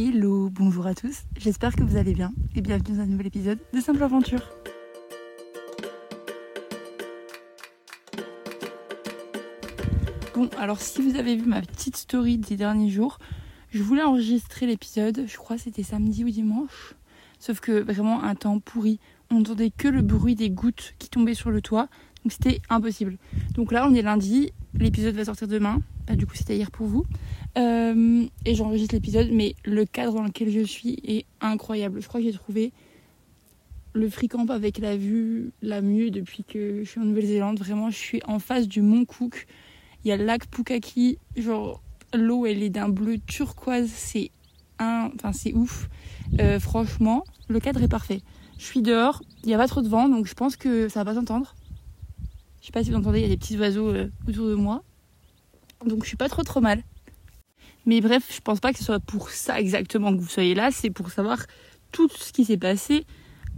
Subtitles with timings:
[0.00, 3.58] Hello, bonjour à tous, j'espère que vous allez bien et bienvenue dans un nouvel épisode
[3.74, 4.48] de Simple Aventure.
[10.36, 13.18] Bon, alors si vous avez vu ma petite story des derniers jours,
[13.70, 16.94] je voulais enregistrer l'épisode, je crois c'était samedi ou dimanche,
[17.40, 19.00] sauf que vraiment un temps pourri,
[19.32, 21.88] on n'entendait que le bruit des gouttes qui tombaient sur le toit,
[22.22, 23.18] donc c'était impossible.
[23.54, 26.86] Donc là on est lundi, l'épisode va sortir demain, bah, du coup c'était hier pour
[26.86, 27.04] vous.
[27.58, 32.00] Euh, et j'enregistre l'épisode, mais le cadre dans lequel je suis est incroyable.
[32.00, 32.72] Je crois que j'ai trouvé
[33.92, 37.58] le free-camp avec la vue la mieux depuis que je suis en Nouvelle-Zélande.
[37.58, 39.46] Vraiment, je suis en face du Mont Cook.
[40.04, 41.18] Il y a le lac Pukaki.
[41.36, 41.82] Genre,
[42.14, 43.90] l'eau, elle est d'un bleu turquoise.
[43.90, 44.30] C'est
[44.78, 45.10] un...
[45.14, 45.88] enfin, c'est ouf.
[46.38, 48.20] Euh, franchement, le cadre est parfait.
[48.58, 49.22] Je suis dehors.
[49.42, 51.54] Il n'y a pas trop de vent, donc je pense que ça va pas s'entendre.
[52.60, 54.54] Je sais pas si vous entendez, il y a des petits oiseaux euh, autour de
[54.54, 54.84] moi.
[55.86, 56.82] Donc je suis pas trop trop mal.
[57.86, 60.70] Mais bref, je pense pas que ce soit pour ça exactement que vous soyez là,
[60.70, 61.38] c'est pour savoir
[61.92, 63.06] tout ce qui s'est passé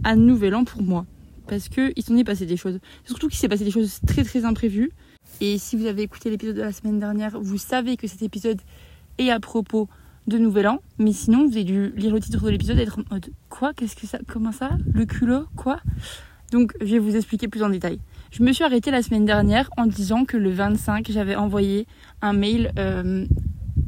[0.03, 1.05] à Nouvel An pour moi.
[1.47, 2.79] Parce que il s'en est passé des choses.
[3.05, 4.91] Surtout qu'il s'est passé des choses très très imprévues.
[5.41, 8.61] Et si vous avez écouté l'épisode de la semaine dernière, vous savez que cet épisode
[9.17, 9.89] est à propos
[10.27, 10.79] de Nouvel An.
[10.99, 13.73] Mais sinon, vous avez dû lire le titre de l'épisode et être en mode Quoi?
[13.73, 14.19] Qu'est-ce que ça?
[14.27, 14.71] Comment ça?
[14.93, 15.45] Le culot?
[15.55, 15.79] Quoi?
[16.51, 17.99] Donc, je vais vous expliquer plus en détail.
[18.31, 21.87] Je me suis arrêtée la semaine dernière en disant que le 25, j'avais envoyé
[22.21, 23.25] un mail euh,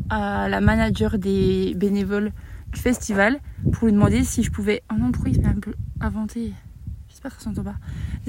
[0.09, 2.31] à la manager des bénévoles
[2.71, 3.39] du festival
[3.73, 4.81] pour lui demander si je pouvais.
[4.91, 6.53] Oh non, pourquoi il se met un peu inventé?
[7.09, 7.75] J'espère que ça s'entend pas.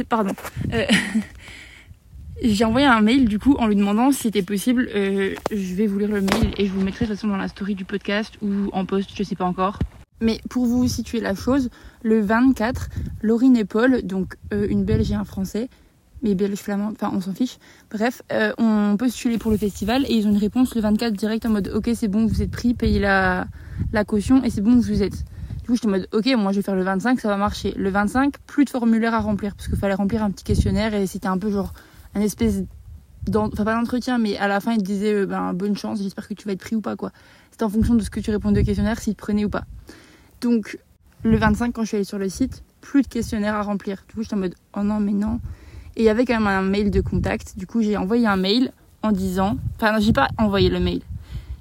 [0.09, 0.35] Pardon.
[0.73, 0.85] Euh,
[2.43, 4.89] J'ai envoyé un mail du coup en lui demandant si c'était possible.
[4.95, 7.37] Euh, je vais vous lire le mail et je vous mettrai de toute façon dans
[7.37, 9.79] la story du podcast ou en post, je sais pas encore.
[10.21, 11.71] Mais pour vous situer la chose,
[12.03, 12.89] le 24,
[13.23, 15.69] Laurine et Paul, donc euh, une Belge et un Français,
[16.25, 17.59] mais belge flamand, enfin on s'en fiche.
[17.91, 21.47] Bref, euh, on postulé pour le festival et ils ont une réponse le 24 direct
[21.47, 23.47] en mode ok c'est bon vous êtes pris, payez la,
[23.93, 25.25] la caution et c'est bon vous êtes.
[25.63, 27.73] Du coup j'étais en mode ok moi je vais faire le 25 ça va marcher.
[27.77, 31.07] Le 25 plus de formulaire à remplir parce qu'il fallait remplir un petit questionnaire et
[31.07, 31.75] c'était un peu genre
[32.15, 32.65] un espèce
[33.29, 36.27] enfin pas d'entretien mais à la fin ils te disaient euh, ben bonne chance j'espère
[36.27, 37.13] que tu vas être pris ou pas quoi.
[37.51, 39.65] C'était en fonction de ce que tu répondais au questionnaire s'ils te prenaient ou pas.
[40.41, 40.79] Donc
[41.23, 44.05] le 25 quand je suis allée sur le site plus de questionnaire à remplir.
[44.09, 45.41] Du coup j'étais en mode oh non mais non
[45.97, 47.57] et il y avait quand même un mail de contact.
[47.57, 48.73] Du coup, j'ai envoyé un mail
[49.03, 49.57] en disant.
[49.77, 51.03] Enfin, j'ai pas envoyé le mail.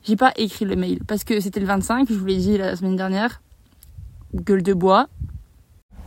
[0.04, 1.00] J'ai pas écrit le mail.
[1.08, 3.42] Parce que c'était le 25, je vous l'ai dit la semaine dernière.
[4.34, 5.08] Gueule de bois.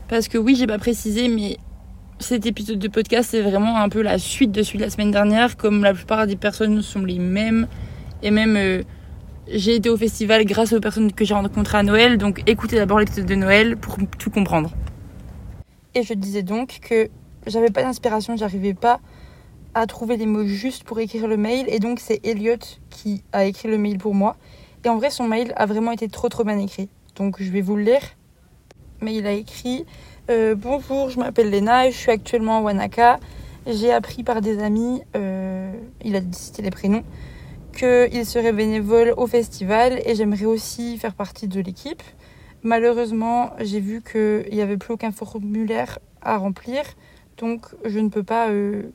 [0.09, 1.59] Parce que oui, j'ai pas précisé, mais
[2.19, 5.12] cet épisode de podcast, c'est vraiment un peu la suite de celui de la semaine
[5.12, 5.56] dernière.
[5.56, 7.69] Comme la plupart des personnes sont les mêmes.
[8.22, 8.56] Et même.
[8.56, 8.83] Euh,
[9.49, 12.99] j'ai été au festival grâce aux personnes que j'ai rencontrées à Noël, donc écoutez d'abord
[12.99, 14.71] l'épisode de Noël pour tout comprendre.
[15.95, 17.09] Et je disais donc que
[17.47, 19.01] j'avais pas d'inspiration, j'arrivais pas
[19.77, 21.67] à trouver les mots justes pour écrire le mail.
[21.69, 22.57] Et donc, c'est Elliot
[22.89, 24.37] qui a écrit le mail pour moi.
[24.84, 26.89] Et en vrai, son mail a vraiment été trop trop bien écrit.
[27.15, 28.01] Donc, je vais vous le lire.
[29.03, 29.84] Mais il a écrit
[30.31, 33.21] euh, Bonjour, je m'appelle Lena je suis actuellement à Wanaka.
[33.67, 37.03] J'ai appris par des amis, euh, il a cité les prénoms,
[37.76, 42.03] qu'il serait bénévole au festival et j'aimerais aussi faire partie de l'équipe.
[42.62, 46.82] Malheureusement, j'ai vu qu'il n'y avait plus aucun formulaire à remplir
[47.36, 48.91] donc, je ne peux pas euh,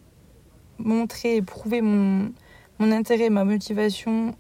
[0.80, 2.31] montrer et prouver mon,
[2.80, 4.36] mon intérêt, ma motivation,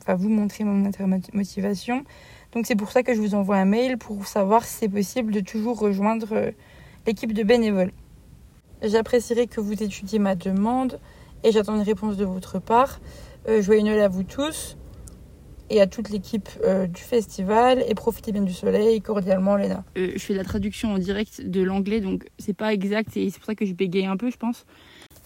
[0.00, 2.04] enfin vous montrer mon intérêt, ma motivation.
[2.52, 5.32] Donc, c'est pour ça que je vous envoie un mail pour savoir si c'est possible
[5.32, 6.50] de toujours rejoindre euh,
[7.06, 7.92] l'équipe de bénévoles.
[8.82, 11.00] J'apprécierais que vous étudiez ma demande
[11.44, 13.00] et j'attends une réponse de votre part.
[13.46, 14.76] Euh, joyeux Noël à vous tous
[15.68, 19.02] et à toute l'équipe euh, du festival et profitez bien du soleil.
[19.02, 19.84] Cordialement, Léna.
[19.98, 23.38] Euh, je fais la traduction en direct de l'anglais, donc c'est pas exact et c'est
[23.38, 24.64] pour ça que je bégaye un peu, je pense.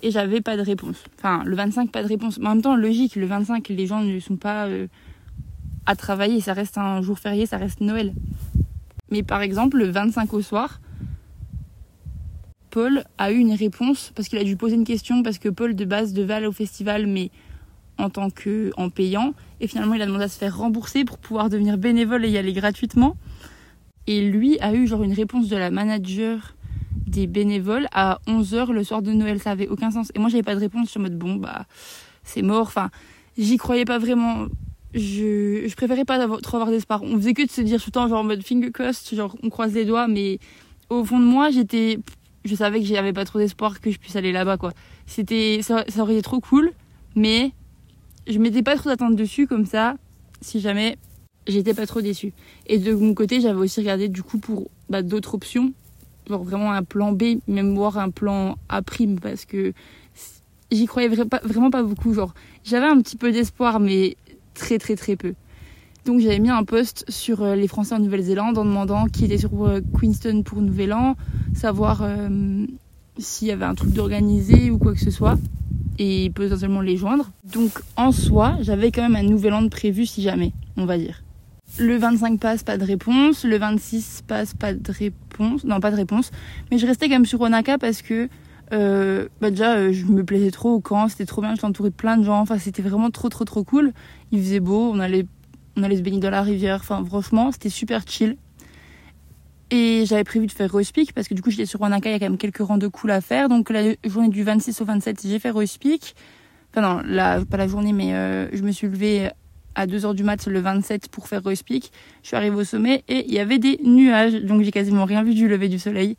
[0.02, 1.04] Et j'avais pas de réponse.
[1.18, 2.38] Enfin, le 25, pas de réponse.
[2.38, 4.68] Mais en même temps, logique, le 25, les gens ne sont pas
[5.86, 8.12] à travailler, ça reste un jour férié, ça reste Noël.
[9.10, 10.80] Mais par exemple, le 25 au soir,
[12.70, 15.74] Paul a eu une réponse parce qu'il a dû poser une question parce que Paul
[15.74, 17.30] de base devait aller au festival, mais
[17.98, 19.34] en tant que en payant.
[19.60, 22.38] Et finalement il a demandé à se faire rembourser pour pouvoir devenir bénévole et y
[22.38, 23.16] aller gratuitement.
[24.06, 26.54] Et lui a eu genre une réponse de la manager
[27.06, 29.40] des bénévoles à 11h le soir de Noël.
[29.40, 30.10] Ça avait aucun sens.
[30.14, 30.88] Et moi j'avais pas de réponse.
[30.88, 31.66] Sur mode bon bah
[32.22, 32.66] c'est mort.
[32.68, 32.90] Enfin
[33.36, 34.46] j'y croyais pas vraiment.
[34.94, 37.02] Je, je préférais pas trop avoir d'espoir.
[37.02, 39.36] On faisait que de se dire tout le temps genre en mode finger crossed genre
[39.42, 40.08] on croise les doigts.
[40.08, 40.38] Mais
[40.88, 41.98] au fond de moi j'étais
[42.44, 44.72] je savais que j'avais pas trop d'espoir que je puisse aller là-bas quoi.
[45.06, 46.72] C'était ça, ça aurait été trop cool.
[47.14, 47.52] Mais
[48.28, 49.96] je mettais pas trop d'attente dessus comme ça,
[50.40, 50.98] si jamais
[51.46, 52.32] j'étais pas trop déçue.
[52.66, 55.72] Et de mon côté, j'avais aussi regardé du coup pour bah, d'autres options,
[56.28, 59.72] genre vraiment un plan B, même voir un plan A prime parce que
[60.70, 62.12] j'y croyais vraiment pas beaucoup.
[62.12, 62.34] Genre,
[62.64, 64.16] j'avais un petit peu d'espoir, mais
[64.54, 65.34] très très très peu.
[66.04, 69.36] Donc j'avais mis un post sur euh, les Français en Nouvelle-Zélande en demandant qui était
[69.36, 71.16] sur euh, Queenston pour Nouvel An,
[71.54, 72.66] savoir euh,
[73.18, 75.36] s'il y avait un truc d'organisé ou quoi que ce soit,
[75.98, 77.30] et potentiellement les joindre.
[77.52, 80.98] Donc en soi, j'avais quand même un Nouvel An de prévu si jamais, on va
[80.98, 81.22] dire.
[81.78, 83.44] Le 25 passe, pas de réponse.
[83.44, 85.64] Le 26 passe, pas de réponse.
[85.64, 86.30] Non, pas de réponse.
[86.70, 88.28] Mais je restais quand même sur Onaka parce que
[88.72, 91.08] euh, bah déjà, euh, je me plaisais trop au camp.
[91.08, 91.54] C'était trop bien.
[91.54, 92.40] J'étais entourée de plein de gens.
[92.40, 93.92] Enfin, c'était vraiment trop, trop, trop cool.
[94.32, 94.90] Il faisait beau.
[94.92, 95.26] On allait,
[95.76, 96.80] on allait se baigner dans la rivière.
[96.80, 98.36] Enfin, franchement, c'était super chill.
[99.70, 102.08] Et j'avais prévu de faire Rospeak parce que du coup, j'étais sur Wanaka.
[102.08, 103.48] Il y a quand même quelques rangs de cool à faire.
[103.48, 106.14] Donc, la journée du 26 au 27, j'ai fait Rospeak.
[106.72, 109.30] Enfin, non, la, pas la journée, mais euh, je me suis levée
[109.78, 111.92] à 2h du mat le 27 pour faire Roast Peak.
[112.22, 115.22] Je suis arrivée au sommet et il y avait des nuages, donc j'ai quasiment rien
[115.22, 116.16] vu du lever du soleil.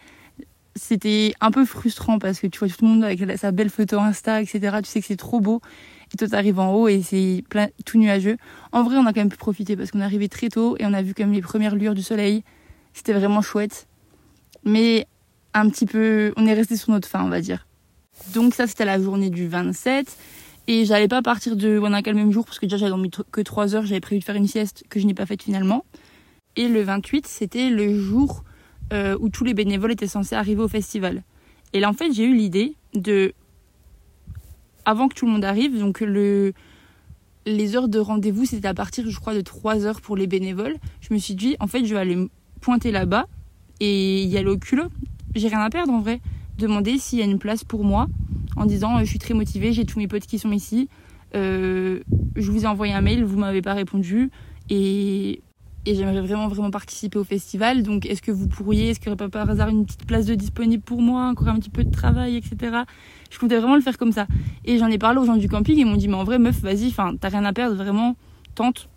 [0.75, 3.99] C'était un peu frustrant parce que tu vois tout le monde avec sa belle photo
[3.99, 4.77] Insta, etc.
[4.81, 5.61] Tu sais que c'est trop beau.
[6.13, 8.37] Et toi, t'arrives en haut et c'est plein, tout nuageux.
[8.71, 10.85] En vrai, on a quand même pu profiter parce qu'on est arrivé très tôt et
[10.85, 12.43] on a vu quand même les premières lueurs du soleil.
[12.99, 13.87] C'était vraiment chouette.
[14.65, 15.07] Mais
[15.53, 17.65] un petit peu, on est resté sur notre fin, on va dire.
[18.33, 20.17] Donc ça, c'était la journée du 27.
[20.67, 23.39] Et j'allais pas partir de Wanaka le même jour parce que déjà j'avais dormi que
[23.39, 25.85] 3 heures, j'avais prévu de faire une sieste que je n'ai pas faite finalement.
[26.57, 28.43] Et le 28, c'était le jour
[28.91, 31.23] euh, où tous les bénévoles étaient censés arriver au festival.
[31.71, 33.33] Et là en fait j'ai eu l'idée de,
[34.83, 36.51] avant que tout le monde arrive, donc le,
[37.45, 40.75] les heures de rendez-vous c'était à partir je crois de 3 heures pour les bénévoles,
[40.99, 42.27] je me suis dit en fait je vais aller
[42.61, 43.27] pointer là-bas
[43.79, 44.89] et y aller au culot.
[45.35, 46.21] J'ai rien à perdre en vrai.
[46.57, 48.07] Demander s'il y a une place pour moi
[48.55, 50.89] en disant euh, je suis très motivée, j'ai tous mes potes qui sont ici,
[51.35, 51.99] euh,
[52.35, 54.29] je vous ai envoyé un mail, vous m'avez pas répondu
[54.69, 55.41] et,
[55.85, 57.83] et j'aimerais vraiment vraiment participer au festival.
[57.83, 60.25] Donc est-ce que vous pourriez, est-ce qu'il n'y aurait pas par hasard une petite place
[60.25, 62.79] de disponible pour moi, encore un petit peu de travail, etc.
[63.29, 64.27] Je comptais vraiment le faire comme ça.
[64.65, 66.59] Et j'en ai parlé aux gens du camping, ils m'ont dit mais en vrai meuf
[66.59, 68.15] vas-y, enfin t'as rien à perdre, vraiment
[68.55, 68.89] tente.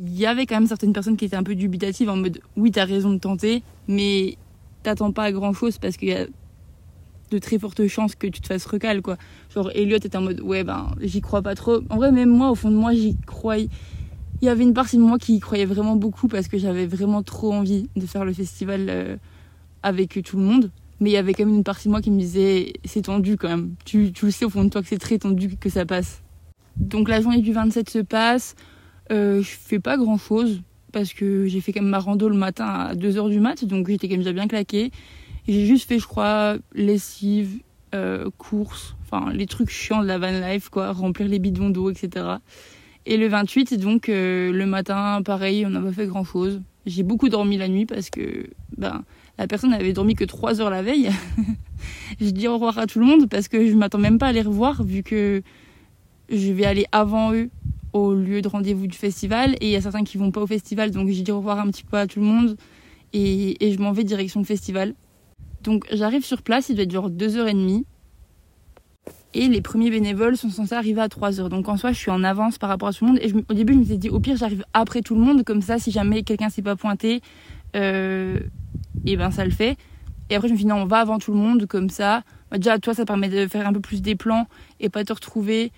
[0.00, 2.70] Il y avait quand même certaines personnes qui étaient un peu dubitatives en mode oui
[2.70, 4.36] t'as raison de tenter, mais
[4.84, 6.26] t'attends pas à grand chose parce qu'il y a
[7.32, 9.16] de très fortes chances que tu te fasses recal quoi.
[9.52, 11.80] Genre Elliot était en mode ouais ben j'y crois pas trop.
[11.90, 13.68] En vrai même moi au fond de moi j'y croyais.
[14.40, 16.86] Il y avait une partie de moi qui y croyait vraiment beaucoup parce que j'avais
[16.86, 19.16] vraiment trop envie de faire le festival euh,
[19.82, 20.70] avec tout le monde.
[21.00, 23.36] Mais il y avait quand même une partie de moi qui me disait c'est tendu
[23.36, 23.74] quand même.
[23.84, 26.22] Tu, tu le sais au fond de toi que c'est très tendu que ça passe.
[26.76, 28.54] Donc la journée du 27 se passe.
[29.10, 30.62] Euh, je fais pas grand chose
[30.92, 33.88] parce que j'ai fait quand même ma rando le matin à 2h du mat donc
[33.88, 34.90] j'étais quand même déjà bien claquée.
[35.46, 37.62] J'ai juste fait, je crois, lessive,
[37.94, 41.90] euh, course, enfin les trucs chiants de la van life, quoi, remplir les bidons d'eau,
[41.90, 42.26] etc.
[43.06, 46.60] Et le 28, donc euh, le matin, pareil, on n'a pas fait grand chose.
[46.84, 49.04] J'ai beaucoup dormi la nuit parce que ben
[49.38, 51.10] la personne n'avait dormi que 3 heures la veille.
[52.20, 54.32] je dis au revoir à tout le monde parce que je m'attends même pas à
[54.32, 55.42] les revoir vu que
[56.28, 57.48] je vais aller avant eux
[57.92, 60.46] au lieu de rendez-vous du festival et il y a certains qui vont pas au
[60.46, 62.56] festival donc je dis au revoir un petit peu à tout le monde
[63.12, 64.94] et, et je m'en vais direction le festival.
[65.62, 67.84] Donc j'arrive sur place, il doit être genre 2h30.
[69.34, 71.48] Et les premiers bénévoles sont censés arriver à 3h.
[71.48, 73.20] Donc en soi, je suis en avance par rapport à tout le monde.
[73.22, 75.44] Et au début, je me suis dit, au pire, j'arrive après tout le monde.
[75.44, 77.20] Comme ça, si jamais quelqu'un s'est pas pointé,
[77.76, 78.40] euh,
[79.04, 79.76] et ben ça le fait.
[80.30, 81.66] Et après, je me suis dit, non, on va avant tout le monde.
[81.66, 84.46] Comme ça, bah, déjà, toi, ça permet de faire un peu plus des plans
[84.80, 85.72] et pas te retrouver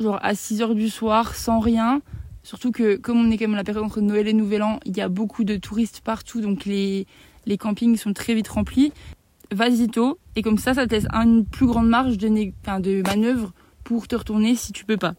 [0.00, 2.02] genre à 6h du soir sans rien.
[2.42, 4.96] Surtout que comme on est quand même la période entre Noël et Nouvel An, il
[4.96, 6.40] y a beaucoup de touristes partout.
[6.40, 7.06] Donc les
[7.46, 8.92] les campings sont très vite remplis.
[9.52, 13.52] Vas-y tôt, et comme ça, ça te laisse une plus grande marge de, de manœuvre
[13.84, 15.14] pour te retourner si tu peux pas.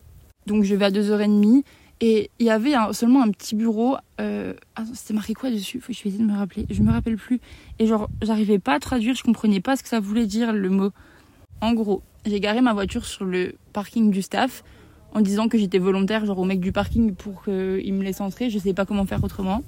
[0.45, 1.63] Donc je vais à 2h30
[2.01, 3.95] et il y avait seulement un petit bureau.
[4.19, 4.53] Euh,
[4.93, 5.79] c'était marqué quoi dessus?
[5.79, 6.65] Faut que je vais essayer de me rappeler.
[6.69, 7.39] Je me rappelle plus.
[7.79, 10.69] Et genre, j'arrivais pas à traduire, je comprenais pas ce que ça voulait dire le
[10.69, 10.91] mot.
[11.61, 14.63] En gros, j'ai garé ma voiture sur le parking du staff
[15.13, 18.49] en disant que j'étais volontaire, genre au mec du parking pour qu'il me laisse entrer.
[18.49, 19.63] Je sais pas comment faire autrement.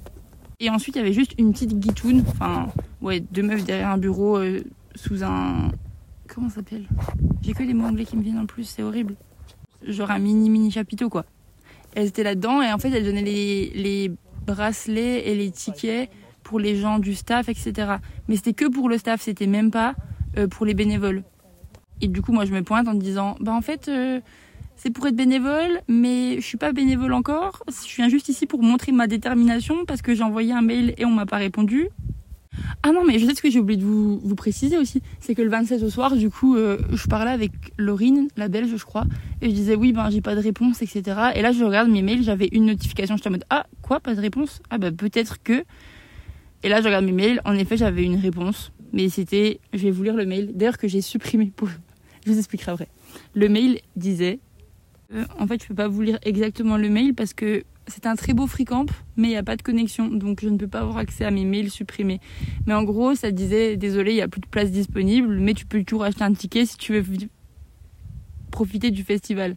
[0.59, 2.67] Et ensuite, il y avait juste une petite guitoune, enfin,
[3.01, 4.61] ouais, deux meufs derrière un bureau euh,
[4.95, 5.71] sous un.
[6.27, 6.87] Comment ça s'appelle?
[7.43, 9.15] J'ai que les mots anglais qui me viennent en plus, c'est horrible.
[9.85, 11.25] Genre un mini mini chapiteau, quoi.
[11.95, 14.11] Elles étaient là-dedans et en fait, elles donnaient les, les
[14.45, 16.09] bracelets et les tickets
[16.43, 17.97] pour les gens du staff, etc.
[18.27, 19.93] Mais c'était que pour le staff, c'était même pas
[20.37, 21.23] euh, pour les bénévoles.
[22.01, 23.87] Et du coup, moi, je me pointe en disant, bah en fait.
[23.87, 24.19] Euh,
[24.79, 27.63] c'est pour être bénévole, mais je suis pas bénévole encore.
[27.67, 31.05] Je viens juste ici pour montrer ma détermination parce que j'ai envoyé un mail et
[31.05, 31.89] on m'a pas répondu.
[32.83, 35.35] Ah non, mais je sais ce que j'ai oublié de vous, vous préciser aussi, c'est
[35.35, 38.83] que le 27 au soir, du coup, euh, je parlais avec Laurine, la belge, je
[38.83, 39.05] crois,
[39.41, 41.03] et je disais oui, ben j'ai pas de réponse, etc.
[41.35, 44.15] Et là, je regarde mes mails, j'avais une notification, j'étais en mode ah quoi, pas
[44.15, 44.61] de réponse?
[44.69, 45.63] Ah bah peut-être que.
[46.63, 49.91] Et là, je regarde mes mails, en effet, j'avais une réponse, mais c'était, je vais
[49.91, 51.69] vous lire le mail, d'ailleurs que j'ai supprimé pour,
[52.27, 52.87] je vous expliquerai après.
[53.33, 54.39] Le mail disait
[55.13, 58.15] euh, en fait, je peux pas vous lire exactement le mail parce que c'est un
[58.15, 60.67] très beau free camp, mais il n'y a pas de connexion, donc je ne peux
[60.67, 62.19] pas avoir accès à mes mails supprimés.
[62.65, 65.65] Mais en gros, ça disait désolé, il n'y a plus de place disponible, mais tu
[65.65, 67.27] peux toujours acheter un ticket si tu veux
[68.51, 69.55] profiter du festival.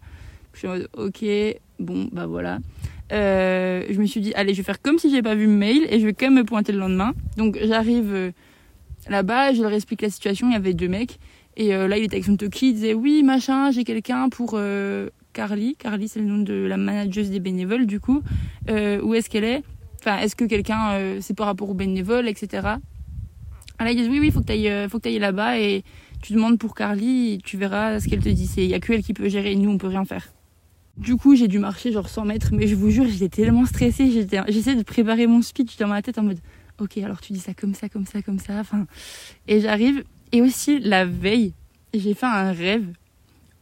[0.52, 1.24] Je suis en mode ok,
[1.80, 2.60] bon bah voilà.
[3.12, 5.52] Euh, je me suis dit allez, je vais faire comme si j'ai pas vu le
[5.52, 7.12] mail et je vais quand même me pointer le lendemain.
[7.36, 8.30] Donc j'arrive euh,
[9.08, 10.48] là-bas, je leur explique la situation.
[10.48, 11.18] Il y avait deux mecs
[11.57, 14.59] et euh, là il était avec son toki, il disait oui machin, j'ai quelqu'un pour
[15.33, 15.76] Carly.
[15.76, 18.23] Carly, c'est le nom de la manageuse des bénévoles, du coup.
[18.69, 19.62] Euh, où est-ce qu'elle est?
[20.00, 22.69] Enfin, est-ce que quelqu'un, euh, c'est par rapport aux bénévoles, etc.
[23.78, 25.85] Ah là, ils disent oui, oui, faut que tu ailles, faut que là-bas et
[26.23, 28.50] tu demandes pour Carly et tu verras ce qu'elle te dit.
[28.57, 30.33] Il y a que elle qui peut gérer, nous, on peut rien faire.
[30.97, 34.11] Du coup, j'ai dû marcher genre 100 mètres, mais je vous jure, j'étais tellement stressée.
[34.49, 36.40] J'essayais de préparer mon speech dans ma tête en mode,
[36.78, 38.61] ok, alors tu dis ça comme ça, comme ça, comme ça.
[38.61, 38.87] Enfin,
[39.49, 40.04] et j'arrive.
[40.32, 41.54] Et aussi, la veille,
[41.94, 42.87] j'ai fait un rêve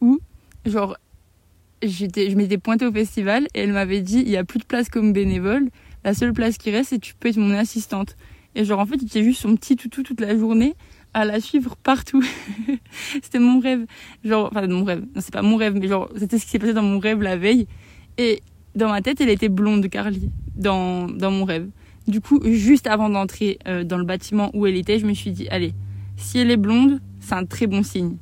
[0.01, 0.19] où,
[0.65, 0.97] genre,
[1.81, 4.89] je m'étais pointée au festival et elle m'avait dit il y a plus de place
[4.89, 5.69] comme bénévole.
[6.03, 8.15] La seule place qui reste, c'est tu peux être mon assistante.
[8.55, 10.75] Et genre en fait, j'étais juste son petit toutou toute la journée
[11.13, 12.23] à la suivre partout.
[13.21, 13.85] c'était mon rêve.
[14.23, 15.01] Genre, enfin mon rêve.
[15.15, 17.21] Non, c'est pas mon rêve, mais genre c'était ce qui s'est passé dans mon rêve
[17.21, 17.67] la veille.
[18.17, 18.41] Et
[18.75, 21.69] dans ma tête, elle était blonde, Carly, dans dans mon rêve.
[22.07, 25.31] Du coup, juste avant d'entrer euh, dans le bâtiment où elle était, je me suis
[25.31, 25.73] dit allez,
[26.19, 28.17] si elle est blonde, c'est un très bon signe.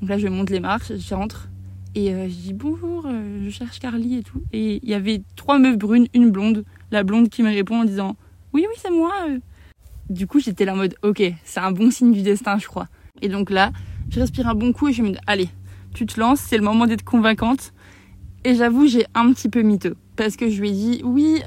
[0.00, 1.48] Donc là, je monte les marches, je rentre
[1.94, 4.42] et euh, je dis bonjour, euh, je cherche Carly et tout.
[4.52, 6.64] Et il y avait trois meufs brunes, une blonde.
[6.90, 8.16] La blonde qui me répond en disant
[8.52, 9.12] oui, oui, c'est moi.
[9.28, 9.38] Euh.
[10.08, 12.88] Du coup, j'étais là en mode ok, c'est un bon signe du destin, je crois.
[13.20, 13.72] Et donc là,
[14.10, 15.48] je respire un bon coup et je me dis allez,
[15.94, 17.72] tu te lances, c'est le moment d'être convaincante.
[18.44, 19.90] Et j'avoue, j'ai un petit peu mytho.
[20.16, 21.42] Parce que je lui ai dit oui,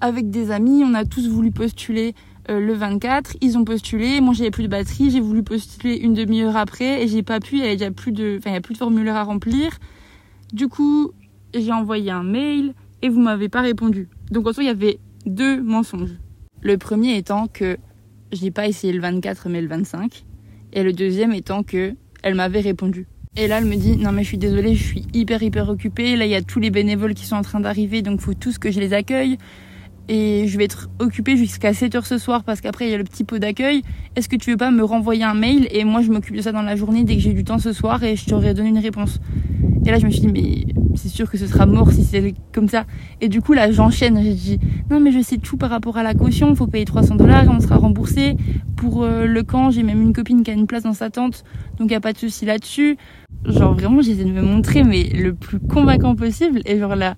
[0.00, 2.14] avec des amis, on a tous voulu postuler
[2.50, 4.20] euh, le 24, ils ont postulé.
[4.20, 5.10] Moi, j'avais plus de batterie.
[5.10, 7.58] J'ai voulu postuler une demi-heure après et j'ai pas pu.
[7.58, 9.78] Il y a plus de, enfin, il y a plus de formulaire à remplir.
[10.52, 11.12] Du coup,
[11.54, 14.08] j'ai envoyé un mail et vous m'avez pas répondu.
[14.30, 16.16] Donc, en soi, il y avait deux mensonges.
[16.62, 17.76] Le premier étant que
[18.32, 20.24] je n'ai pas essayé le 24 mais le 25.
[20.72, 23.06] Et le deuxième étant que elle m'avait répondu.
[23.36, 26.16] Et là, elle me dit non mais je suis désolée, je suis hyper hyper occupée.
[26.16, 28.58] Là, il y a tous les bénévoles qui sont en train d'arriver, donc faut tous
[28.58, 29.38] que je les accueille
[30.08, 33.04] et je vais être occupée jusqu'à 7h ce soir parce qu'après il y a le
[33.04, 33.82] petit pot d'accueil.
[34.16, 36.52] Est-ce que tu veux pas me renvoyer un mail et moi je m'occupe de ça
[36.52, 38.78] dans la journée dès que j'ai du temps ce soir et je t'aurai donné une
[38.78, 39.20] réponse.
[39.84, 42.34] Et là je me suis dit mais c'est sûr que ce sera mort si c'est
[42.52, 42.84] comme ça.
[43.20, 44.60] Et du coup là j'enchaîne, j'ai dit
[44.90, 47.48] non mais je sais tout par rapport à la caution, faut payer 300 dollars et
[47.48, 48.36] on sera remboursé.
[48.76, 51.44] Pour euh, le camp j'ai même une copine qui a une place dans sa tente
[51.78, 52.96] donc y a pas de souci là-dessus.
[53.44, 57.16] Genre vraiment j'essaie de me montrer mais le plus convaincant possible et genre la,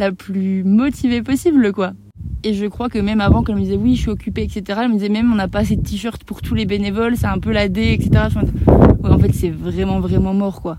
[0.00, 1.92] la plus motivée possible quoi.
[2.46, 4.80] Et je crois que même avant, quand elle me disait oui, je suis occupée, etc.,
[4.82, 7.26] elle me disait même on n'a pas assez de t-shirts pour tous les bénévoles, c'est
[7.26, 8.28] un peu la D, etc.
[9.02, 10.78] en fait, c'est vraiment, vraiment mort, quoi.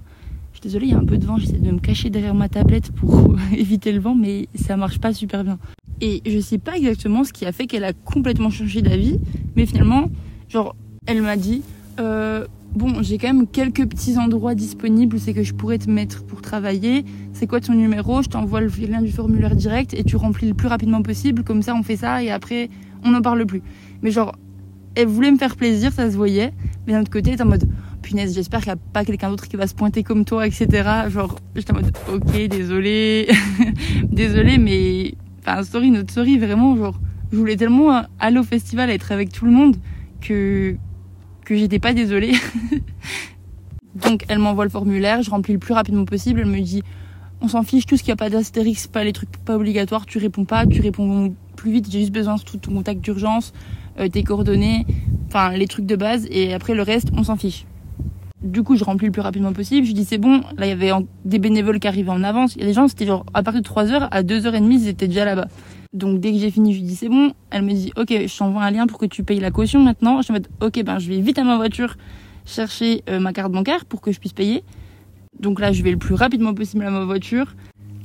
[0.54, 2.36] Je suis désolée, il y a un peu de vent, j'essaie de me cacher derrière
[2.36, 5.58] ma tablette pour éviter le vent, mais ça marche pas super bien.
[6.02, 9.20] Et je sais pas exactement ce qui a fait qu'elle a complètement changé d'avis,
[9.56, 10.12] mais finalement,
[10.48, 10.76] genre,
[11.08, 11.64] elle m'a dit,
[12.00, 16.24] euh, bon, j'ai quand même quelques petits endroits disponibles, c'est que je pourrais te mettre
[16.26, 17.06] pour travailler.
[17.34, 18.22] C'est quoi ton numéro?
[18.22, 21.44] Je t'envoie le lien du formulaire direct et tu remplis le plus rapidement possible.
[21.44, 22.70] Comme ça, on fait ça et après,
[23.04, 23.62] on n'en parle plus.
[24.02, 24.36] Mais genre,
[24.96, 26.54] elle voulait me faire plaisir, ça se voyait.
[26.86, 27.68] Mais d'un autre côté, elle était en mode,
[28.02, 30.90] punaise, j'espère qu'il n'y a pas quelqu'un d'autre qui va se pointer comme toi, etc.
[31.10, 33.30] Genre, j'étais en mode, ok, désolé,
[34.04, 37.00] désolé, mais, enfin, sorry, notre sorry, vraiment, genre,
[37.32, 39.76] je voulais tellement aller au festival, être avec tout le monde
[40.22, 40.78] que,
[41.46, 42.34] que j'étais pas désolée.
[43.96, 46.42] Donc elle m'envoie le formulaire, je remplis le plus rapidement possible.
[46.42, 46.84] Elle me dit
[47.42, 50.18] on s'en fiche, tout ce qui a pas d'astérix, pas les trucs pas obligatoires, tu
[50.18, 51.90] réponds pas, tu réponds plus vite.
[51.90, 53.54] J'ai juste besoin de tout ton contact d'urgence,
[54.00, 54.86] euh, tes coordonnées,
[55.28, 56.28] enfin les trucs de base.
[56.30, 57.66] Et après le reste, on s'en fiche.
[58.42, 59.88] Du coup, je remplis le plus rapidement possible.
[59.88, 60.42] Je dis c'est bon.
[60.58, 60.92] Là, il y avait
[61.24, 62.56] des bénévoles qui arrivaient en avance.
[62.56, 65.08] Il y a des gens, c'était genre à partir de 3h à 2h30, ils étaient
[65.08, 65.48] déjà là-bas.
[65.96, 67.32] Donc dès que j'ai fini, je lui dis c'est bon.
[67.50, 70.22] Elle me dit ok, je t'envoie un lien pour que tu payes la caution maintenant.
[70.22, 71.96] Je me dis ok, ben je vais vite à ma voiture
[72.46, 74.64] chercher euh, ma carte bancaire pour que je puisse payer.
[75.40, 77.56] Donc là, je vais le plus rapidement possible à ma voiture.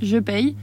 [0.01, 0.57] Je paye.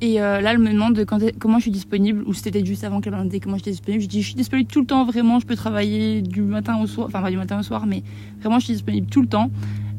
[0.00, 1.04] Et euh, là, elle me demande
[1.40, 4.02] comment je suis disponible, ou c'était juste avant qu'elle me demande comment j'étais disponible.
[4.02, 6.86] Je dis, je suis disponible tout le temps, vraiment, je peux travailler du matin au
[6.86, 8.04] soir, enfin pas du matin au soir, mais
[8.40, 9.50] vraiment, je suis disponible tout le temps,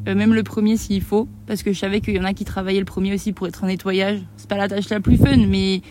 [0.08, 2.46] euh, même le premier s'il faut, parce que je savais qu'il y en a qui
[2.46, 4.20] travaillaient le premier aussi pour être en nettoyage.
[4.38, 5.82] C'est pas la tâche la plus fun, mais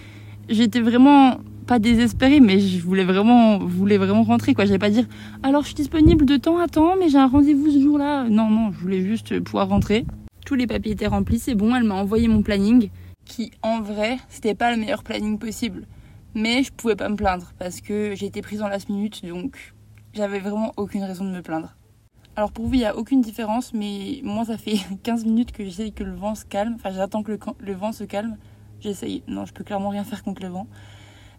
[0.50, 4.66] j'étais vraiment pas désespérée, mais je voulais vraiment, voulais vraiment rentrer, quoi.
[4.66, 5.06] J'allais pas dire,
[5.44, 8.24] alors je suis disponible de temps à temps, mais j'ai un rendez-vous ce jour-là.
[8.30, 10.06] Non, non, je voulais juste pouvoir rentrer.
[10.46, 12.90] Tous les papiers étaient remplis, c'est bon, elle m'a envoyé mon planning,
[13.26, 15.86] qui en vrai, c'était pas le meilleur planning possible.
[16.36, 19.74] Mais je pouvais pas me plaindre, parce que été prise en last minute, donc
[20.14, 21.76] j'avais vraiment aucune raison de me plaindre.
[22.36, 25.64] Alors pour vous, il n'y a aucune différence, mais moi, ça fait 15 minutes que
[25.64, 26.76] j'essaie que le vent se calme.
[26.76, 28.38] Enfin, j'attends que le, vent se calme
[28.82, 29.24] J'essaye.
[29.28, 30.68] Non, je peux clairement rien faire contre le vent.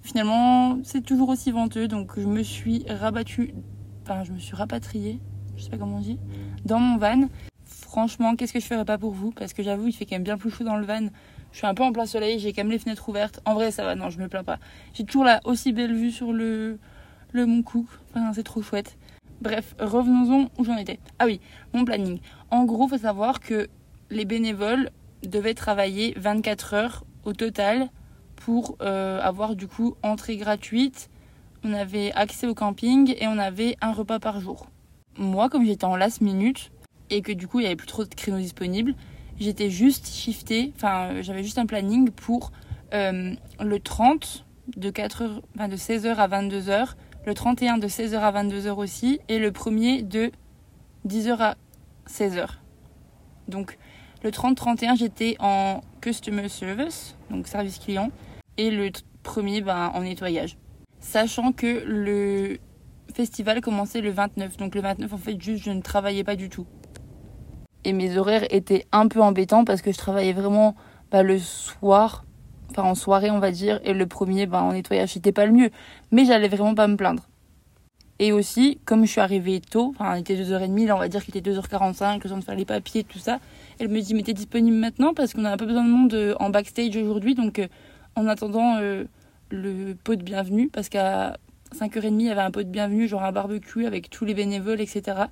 [0.03, 3.55] Finalement, c'est toujours aussi venteux, donc je me suis rabattue,
[4.03, 5.21] enfin, je me suis rapatriée,
[5.57, 6.19] je sais pas comment on dit,
[6.65, 7.29] dans mon van.
[7.65, 9.31] Franchement, qu'est-ce que je ferais pas pour vous?
[9.33, 11.09] Parce que j'avoue, il fait quand même bien plus chaud dans le van.
[11.53, 13.41] Je suis un peu en plein soleil, j'ai quand même les fenêtres ouvertes.
[13.45, 14.59] En vrai, ça va, non, je me plains pas.
[14.95, 16.79] J'ai toujours la aussi belle vue sur le,
[17.33, 17.65] le Mont
[18.33, 18.97] c'est trop chouette.
[19.43, 20.99] Bref, revenons-en où j'en étais.
[21.19, 21.41] Ah oui,
[21.75, 22.21] mon planning.
[22.51, 23.69] En gros, faut savoir que
[24.11, 24.91] les bénévoles
[25.23, 27.89] devaient travailler 24 heures au total
[28.37, 31.09] pour euh, avoir du coup entrée gratuite.
[31.63, 34.67] On avait accès au camping et on avait un repas par jour.
[35.17, 36.73] Moi, comme j'étais en last minute
[37.11, 38.95] et que du coup il y avait plus trop de créneaux disponibles,
[39.39, 42.53] j'étais juste shiftée, enfin j'avais juste un planning pour
[42.95, 44.45] euh, le 30
[44.77, 46.95] de 4 heures, de 16h à 22h,
[47.27, 50.33] le 31 de 16h à 22h aussi et le premier de
[51.07, 51.57] 10h à
[52.09, 52.47] 16h.
[53.49, 53.79] Donc
[54.23, 58.11] le 30-31 j'étais en customer service, donc service client
[58.57, 58.91] et le
[59.23, 60.57] premier ben, en nettoyage.
[60.99, 62.59] Sachant que le
[63.15, 64.57] festival commençait le 29.
[64.57, 66.67] Donc le 29, en fait, juste, je ne travaillais pas du tout.
[67.85, 70.77] Et mes horaires étaient un peu embêtants parce que je travaillais vraiment
[71.11, 72.25] bah, le soir,
[72.71, 75.53] enfin en soirée, on va dire, et le premier, bah, en nettoyage, c'était pas le
[75.53, 75.71] mieux.
[76.11, 77.30] Mais j'allais vraiment pas me plaindre.
[78.23, 81.25] Et aussi, comme je suis arrivée tôt, enfin, il était 2h30, là, on va dire
[81.25, 83.41] qu'il était 2h45, le temps de faire les papiers, tout ça.
[83.79, 86.13] Elle me dit, mais t'es disponible maintenant parce qu'on a un peu besoin de monde
[86.13, 87.67] euh, en backstage aujourd'hui, donc euh,
[88.17, 89.05] en attendant euh,
[89.51, 91.39] le pot de bienvenue, parce qu'à
[91.75, 94.83] 5h30, il y avait un pot de bienvenue, genre un barbecue avec tous les bénévoles,
[94.83, 95.23] etc.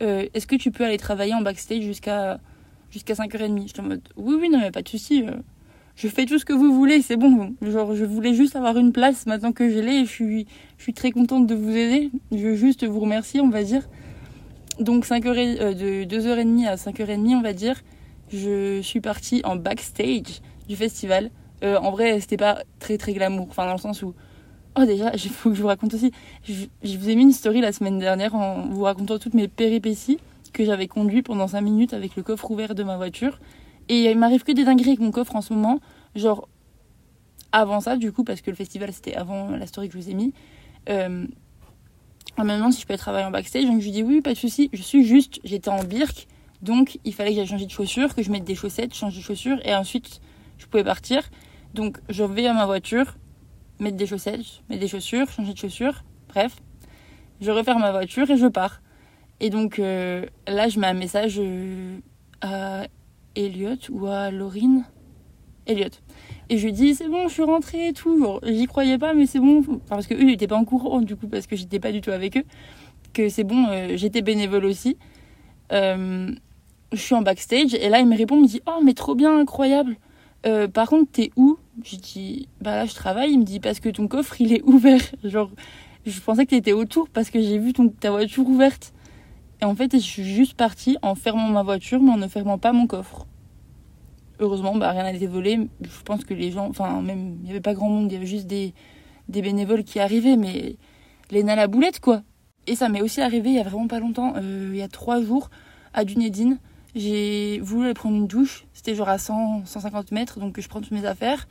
[0.00, 2.38] Est-ce que tu peux aller travailler en backstage jusqu'à
[2.90, 5.24] jusqu'à 5h30 J'étais en mode, oui, oui, non, mais pas de souci.
[5.26, 5.32] Euh,
[5.96, 7.54] je fais tout ce que vous voulez, c'est bon.
[7.62, 10.92] Genre, je voulais juste avoir une place maintenant que je l'ai je suis, je suis
[10.92, 12.10] très contente de vous aider.
[12.32, 13.88] Je veux juste vous remercier, on va dire.
[14.78, 17.82] Donc, 5h, de 2h30 à 5h30, on va dire,
[18.30, 21.30] je suis partie en backstage du festival.
[21.64, 23.46] Euh, en vrai, c'était pas très très glamour.
[23.48, 24.14] Enfin, dans le sens où.
[24.78, 26.12] Oh, déjà, il faut que je vous raconte aussi.
[26.44, 26.66] Je,
[26.98, 30.18] vous ai mis une story la semaine dernière en vous racontant toutes mes péripéties
[30.52, 33.38] que j'avais conduit pendant 5 minutes avec le coffre ouvert de ma voiture.
[33.88, 35.80] Et il m'arrive que des dingueries avec mon coffre en ce moment.
[36.14, 36.48] Genre,
[37.52, 40.10] avant ça, du coup, parce que le festival c'était avant la story que je vous
[40.10, 40.32] ai mis.
[40.88, 41.26] Euh,
[42.38, 43.64] elle me demande si je peux travailler en backstage.
[43.64, 44.68] Donc je lui dis oui, pas de souci.
[44.72, 46.26] Je suis juste, j'étais en birk.
[46.62, 49.24] Donc il fallait que j'aille changer de chaussures, que je mette des chaussettes, changer de
[49.24, 49.58] chaussures.
[49.64, 50.20] Et ensuite,
[50.58, 51.22] je pouvais partir.
[51.74, 53.16] Donc je vais à ma voiture,
[53.78, 56.56] mettre des chaussettes, mettre des chaussures, changer de chaussures, bref.
[57.40, 58.80] Je referme ma voiture et je pars.
[59.40, 61.98] Et donc euh, là, je mets un message euh,
[62.40, 62.86] à
[63.36, 64.84] Elliot ou à Laurine.
[65.66, 65.90] Elliot.
[66.48, 68.40] Et je lui dis, c'est bon, je suis rentrée et tout.
[68.44, 69.62] J'y croyais pas, mais c'est bon.
[69.88, 72.00] parce que eux, ils n'étaient pas en courant, du coup, parce que j'étais pas du
[72.00, 72.44] tout avec eux.
[73.12, 74.96] Que c'est bon, euh, j'étais bénévole aussi.
[75.70, 76.36] je
[76.94, 79.38] suis en backstage et là, il me répond, il me dit, oh, mais trop bien,
[79.38, 79.96] incroyable.
[80.72, 81.58] par contre, t'es où?
[81.84, 83.32] Je dis, bah là, je travaille.
[83.32, 85.02] Il me dit, parce que ton coffre, il est ouvert.
[85.24, 85.50] Genre,
[86.06, 88.92] je pensais que tu étais autour parce que j'ai vu ton, ta voiture ouverte.
[89.60, 92.58] Et en fait, je suis juste partie en fermant ma voiture, mais en ne fermant
[92.58, 93.26] pas mon coffre.
[94.38, 95.68] Heureusement, bah, rien n'a été volé.
[95.80, 98.16] Je pense que les gens, enfin, même, il n'y avait pas grand monde, il y
[98.16, 98.74] avait juste des,
[99.28, 100.76] des bénévoles qui arrivaient, mais
[101.30, 102.22] Léna la boulette, quoi.
[102.66, 104.88] Et ça m'est aussi arrivé il y a vraiment pas longtemps, euh, il y a
[104.88, 105.50] trois jours,
[105.94, 106.58] à Dunedin.
[106.94, 108.66] J'ai voulu aller prendre une douche.
[108.72, 111.46] C'était genre à 100, 150 mètres, donc je prends toutes mes affaires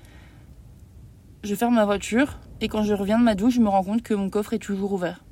[1.45, 4.01] je ferme ma voiture et quand je reviens de ma douche, je me rends compte
[4.01, 5.23] que mon coffre est toujours ouvert.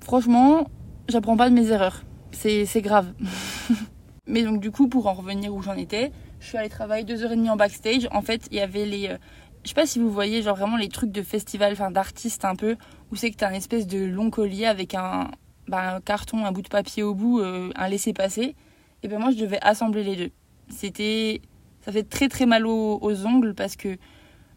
[0.00, 0.66] Franchement,
[1.08, 2.02] j'apprends pas de mes erreurs.
[2.32, 3.12] C'est grave.
[4.26, 7.24] Mais donc du coup, pour en revenir où j'en étais, je suis allée travailler deux
[7.24, 8.08] heures et demie en backstage.
[8.12, 9.08] En fait, il y avait les...
[9.08, 9.18] Euh,
[9.64, 12.56] je sais pas si vous voyez, genre vraiment les trucs de festival, enfin d'artistes un
[12.56, 12.76] peu,
[13.10, 15.30] où c'est que t'as un espèce de long collier avec un,
[15.68, 18.56] bah, carton, un bout de papier au bout, euh, un laisser-passer.
[19.04, 20.30] Et ben moi, je devais assembler les deux.
[20.68, 21.42] C'était...
[21.84, 23.98] Ça fait très très mal aux ongles parce que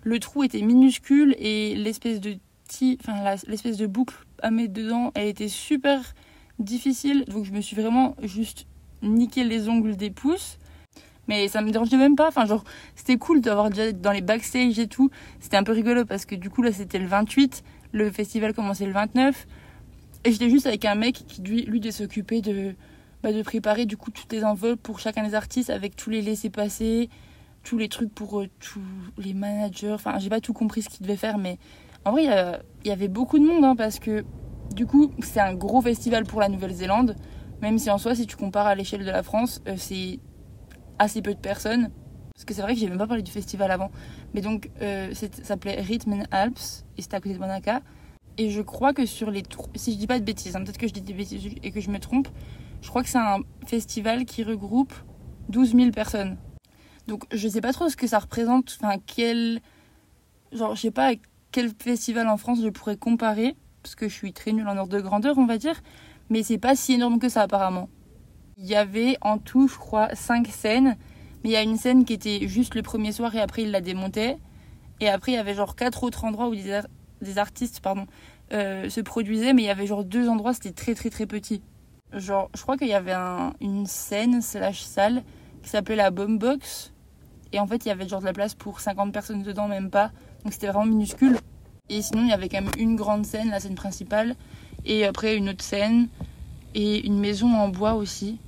[0.03, 2.37] le trou était minuscule et l'espèce de
[2.99, 6.13] enfin l'espèce de boucle à mettre dedans, elle était super
[6.59, 7.25] difficile.
[7.25, 8.67] Donc je me suis vraiment juste
[9.01, 10.57] niqué les ongles des pouces.
[11.27, 12.27] Mais ça me dérangeait même pas.
[12.27, 12.63] Enfin, genre,
[12.95, 15.09] c'était cool d'avoir déjà dans les backstage et tout.
[15.39, 17.63] C'était un peu rigolo parce que du coup, là, c'était le 28.
[17.93, 19.47] Le festival commençait le 29.
[20.23, 22.75] Et j'étais juste avec un mec qui, lui, lui devait s'occuper de,
[23.23, 26.21] bah, de préparer du coup toutes les enveloppes pour chacun des artistes avec tous les
[26.21, 27.09] laissés-passer,
[27.63, 28.81] tous les trucs pour euh, tous
[29.17, 29.93] les managers.
[29.93, 31.57] Enfin, j'ai pas tout compris ce qu'ils devaient faire, mais
[32.05, 34.23] en vrai, il y, avait beaucoup de monde hein, parce que
[34.73, 37.15] du coup, c'est un gros festival pour la Nouvelle-Zélande.
[37.61, 40.19] Même si en soi, si tu compares à l'échelle de la France, euh, c'est
[40.99, 41.91] assez peu de personnes.
[42.33, 43.91] Parce que c'est vrai que j'ai même pas parlé du festival avant.
[44.33, 47.71] Mais donc, euh, ça s'appelait Rhythm Alps et c'était à côté de Monaco.
[48.37, 49.43] Et je crois que sur les.
[49.75, 51.79] Si je dis pas de bêtises, hein, peut-être que je dis des bêtises et que
[51.79, 52.27] je me trompe,
[52.81, 54.93] je crois que c'est un festival qui regroupe
[55.49, 56.37] 12 000 personnes.
[57.07, 59.61] Donc je sais pas trop ce que ça représente, enfin quel
[60.51, 61.13] genre je sais pas
[61.51, 64.91] quel festival en France je pourrais comparer parce que je suis très nulle en ordre
[64.91, 65.79] de grandeur, on va dire,
[66.31, 67.87] mais c'est pas si énorme que ça apparemment.
[68.57, 70.97] Il y avait en tout, je crois, cinq scènes,
[71.43, 73.69] mais il y a une scène qui était juste le premier soir et après il
[73.69, 74.39] la démontait.
[75.01, 78.07] Et après il y avait genre quatre autres endroits où des, artistes pardon,
[78.53, 81.61] euh, se produisaient, mais il y avait genre deux endroits, c'était très très très petit.
[82.11, 85.21] Genre, je crois qu'il y avait un, une scène slash salle
[85.61, 86.91] qui s'appelait la Bomb Box.
[87.51, 89.91] Et en fait, il y avait genre de la place pour 50 personnes dedans, même
[89.91, 90.11] pas.
[90.43, 91.37] Donc c'était vraiment minuscule.
[91.89, 94.35] Et sinon, il y avait quand même une grande scène, la scène principale.
[94.85, 96.07] Et après, une autre scène.
[96.73, 98.39] Et une maison en bois aussi.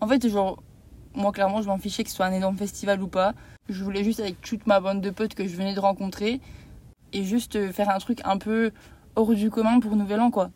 [0.00, 0.62] En fait, genre,
[1.14, 3.34] moi, clairement, je m'en fichais que ce soit un énorme festival ou pas.
[3.68, 6.40] Je voulais juste, avec toute ma bande de potes que je venais de rencontrer,
[7.12, 8.70] et juste faire un truc un peu
[9.16, 10.50] hors du commun pour Nouvel An, quoi.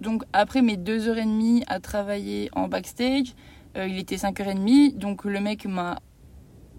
[0.00, 3.34] Donc, après mes deux heures et demie à travailler en backstage,
[3.76, 4.96] euh, il était 5h30.
[4.96, 5.98] Donc, le mec m'a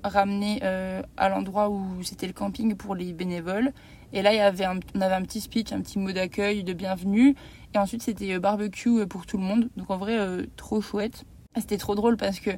[0.03, 3.73] ramené euh, à l'endroit où c'était le camping pour les bénévoles.
[4.13, 4.31] Et là,
[4.95, 7.35] on avait un petit speech, un petit mot d'accueil, de bienvenue.
[7.73, 9.69] Et ensuite, c'était euh, barbecue pour tout le monde.
[9.75, 10.17] Donc, en vrai,
[10.55, 11.25] trop chouette.
[11.55, 12.51] C'était trop drôle parce que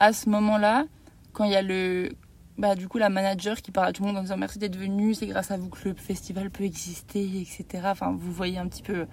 [0.00, 0.84] à ce moment-là,
[1.32, 2.10] quand il y a le,
[2.58, 4.76] bah, du coup, la manager qui parle à tout le monde en disant merci d'être
[4.76, 7.64] venu, c'est grâce à vous que le festival peut exister, etc.
[7.86, 9.06] Enfin, vous voyez un petit peu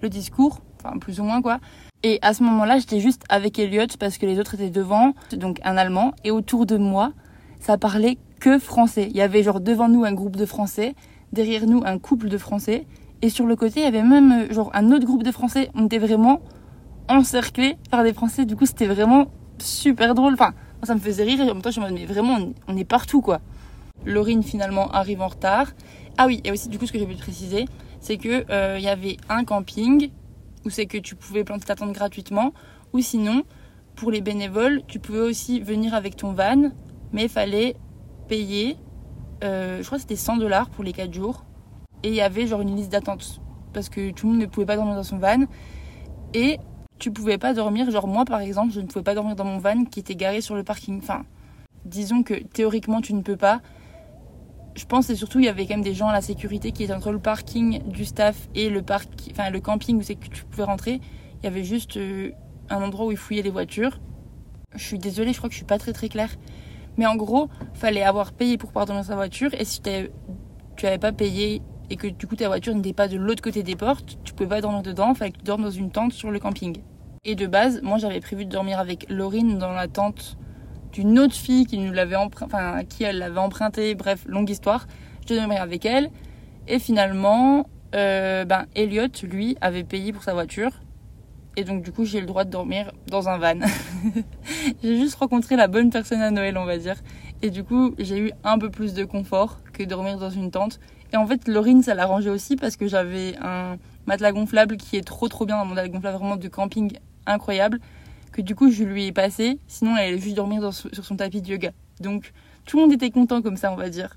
[0.00, 1.58] le discours, enfin, plus ou moins, quoi.
[2.02, 5.60] Et à ce moment-là, j'étais juste avec Elliot parce que les autres étaient devant, donc
[5.64, 7.12] un Allemand, et autour de moi,
[7.58, 9.08] ça parlait que français.
[9.10, 10.94] Il y avait genre devant nous un groupe de Français,
[11.32, 12.86] derrière nous un couple de Français,
[13.20, 15.70] et sur le côté, il y avait même euh, genre un autre groupe de Français.
[15.74, 16.40] On était vraiment
[17.08, 18.44] encerclés par des Français.
[18.44, 19.26] Du coup, c'était vraiment
[19.58, 20.34] super drôle.
[20.34, 20.52] Enfin,
[20.84, 22.38] ça me faisait rire en même temps, je me disais, mais vraiment,
[22.68, 23.40] on est partout, quoi.
[24.06, 25.72] Laurine, finalement, arrive en retard.
[26.16, 27.64] Ah oui, et aussi, du coup, ce que j'ai pu préciser,
[28.00, 30.10] c'est que euh, y avait un camping
[30.64, 32.52] où c'est que tu pouvais planter ta tente gratuitement,
[32.92, 33.42] ou sinon,
[33.96, 36.70] pour les bénévoles, tu pouvais aussi venir avec ton van,
[37.12, 37.74] mais il fallait
[38.28, 38.76] payer,
[39.44, 41.44] euh, je crois que c'était 100 dollars pour les 4 jours,
[42.02, 43.40] et il y avait genre une liste d'attente,
[43.72, 45.44] parce que tout le monde ne pouvait pas dormir dans son van,
[46.34, 46.58] et
[46.98, 49.58] tu pouvais pas dormir, genre moi par exemple, je ne pouvais pas dormir dans mon
[49.58, 51.24] van qui était garé sur le parking, enfin,
[51.84, 53.60] disons que théoriquement tu ne peux pas,
[54.78, 56.84] je pense et surtout il y avait quand même des gens à la sécurité qui
[56.84, 60.28] étaient entre le parking du staff et le parc, enfin le camping où c'est que
[60.28, 61.00] tu pouvais rentrer.
[61.40, 62.30] Il y avait juste euh,
[62.70, 63.98] un endroit où ils fouillaient les voitures.
[64.74, 66.30] Je suis désolée, je crois que je suis pas très très claire.
[66.98, 70.86] Mais en gros, fallait avoir payé pour pouvoir dormir dans sa voiture et si tu
[70.86, 73.76] avais pas payé et que du coup ta voiture n'était pas de l'autre côté des
[73.76, 76.38] portes, tu pouvais pas dormir dedans, fallait que tu dormes dans une tente sur le
[76.38, 76.82] camping.
[77.24, 80.36] Et de base, moi j'avais prévu de dormir avec Laurine dans la tente
[80.92, 83.94] d'une autre fille qui nous l'avait enfin qui elle l'avait emprunté.
[83.94, 84.86] Bref, longue histoire.
[85.22, 86.10] Je devais dormir avec elle.
[86.66, 90.70] Et finalement, euh, ben Elliot, lui, avait payé pour sa voiture.
[91.58, 93.58] Et donc du coup, j'ai le droit de dormir dans un van.
[94.84, 96.94] j'ai juste rencontré la bonne personne à Noël, on va dire.
[97.42, 100.78] Et du coup, j'ai eu un peu plus de confort que dormir dans une tente.
[101.12, 105.02] Et en fait, Laurine, ça l'arrangeait aussi parce que j'avais un matelas gonflable qui est
[105.02, 106.92] trop trop bien mon matelas gonflable vraiment de camping
[107.26, 107.80] incroyable
[108.30, 109.58] que du coup je lui ai passé.
[109.66, 111.72] Sinon, elle allait juste dormir sur son tapis de yoga.
[111.98, 112.32] Donc
[112.66, 114.16] tout le monde était content comme ça, on va dire.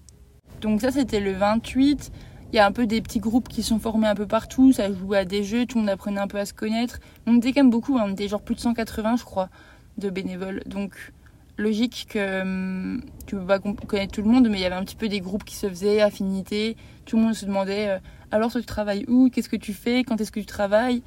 [0.62, 2.12] Donc ça, c'était le 28.
[2.52, 4.74] Il y a un peu des petits groupes qui sont formés un peu partout.
[4.74, 7.00] Ça jouait à des jeux, tout le monde apprenait un peu à se connaître.
[7.26, 8.04] On était quand même beaucoup, hein.
[8.06, 9.50] on était genre plus de 180, je crois,
[9.98, 10.62] de bénévoles.
[10.66, 11.14] Donc
[11.58, 14.84] logique que hum, tu peux pas connaître tout le monde, mais il y avait un
[14.84, 16.76] petit peu des groupes qui se faisaient, affinités.
[17.06, 18.00] Tout le monde se demandait euh,
[18.32, 19.30] alors toi tu travailles où?
[19.30, 20.04] Qu'est-ce que tu fais?
[20.04, 21.04] Quand est-ce que tu travailles?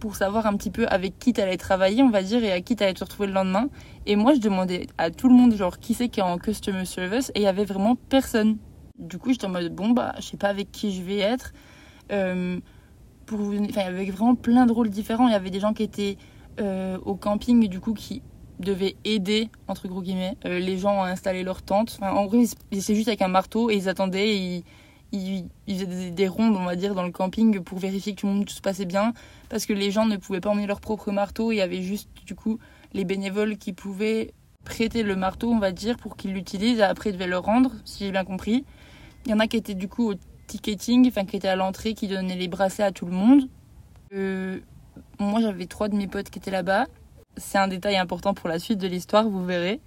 [0.00, 2.76] Pour savoir un petit peu avec qui t'allais travailler, on va dire, et à qui
[2.76, 3.68] t'allais te retrouver le lendemain.
[4.04, 6.84] Et moi, je demandais à tout le monde, genre, qui c'est qui est en customer
[6.84, 8.58] service, et il y avait vraiment personne.
[8.98, 11.52] Du coup, j'étais en mode, bon, bah, je sais pas avec qui je vais être.
[12.12, 12.60] Euh,
[13.26, 15.28] pour il y avait vraiment plein de rôles différents.
[15.28, 16.16] Il y avait des gens qui étaient
[16.60, 18.22] euh, au camping, du coup, qui
[18.60, 21.98] devaient aider, entre gros guillemets, euh, les gens à installer leur tente.
[22.00, 24.64] En vrai, ils juste avec un marteau et ils attendaient et
[25.12, 28.44] ils faisaient des, rondes, on va dire, dans le camping pour vérifier que tout le
[28.44, 29.12] tout se passait bien.
[29.50, 31.52] Parce que les gens ne pouvaient pas emmener leur propre marteau.
[31.52, 32.58] Il y avait juste, du coup,
[32.92, 34.32] les bénévoles qui pouvaient
[34.64, 36.78] prêter le marteau, on va dire, pour qu'ils l'utilisent.
[36.78, 38.64] Et après, ils devaient le rendre, si j'ai bien compris.
[39.26, 40.14] Il y en a qui étaient, du coup, au
[40.46, 43.48] ticketing, enfin, qui étaient à l'entrée, qui donnaient les bracelets à tout le monde.
[44.14, 44.60] Euh,
[45.18, 46.86] moi, j'avais trois de mes potes qui étaient là-bas.
[47.36, 49.80] C'est un détail important pour la suite de l'histoire, vous verrez.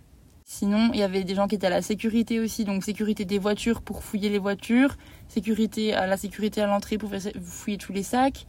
[0.44, 3.40] Sinon, il y avait des gens qui étaient à la sécurité aussi, donc sécurité des
[3.40, 4.98] voitures pour fouiller les voitures,
[5.28, 8.46] sécurité à la sécurité à l'entrée pour fouiller tous les sacs.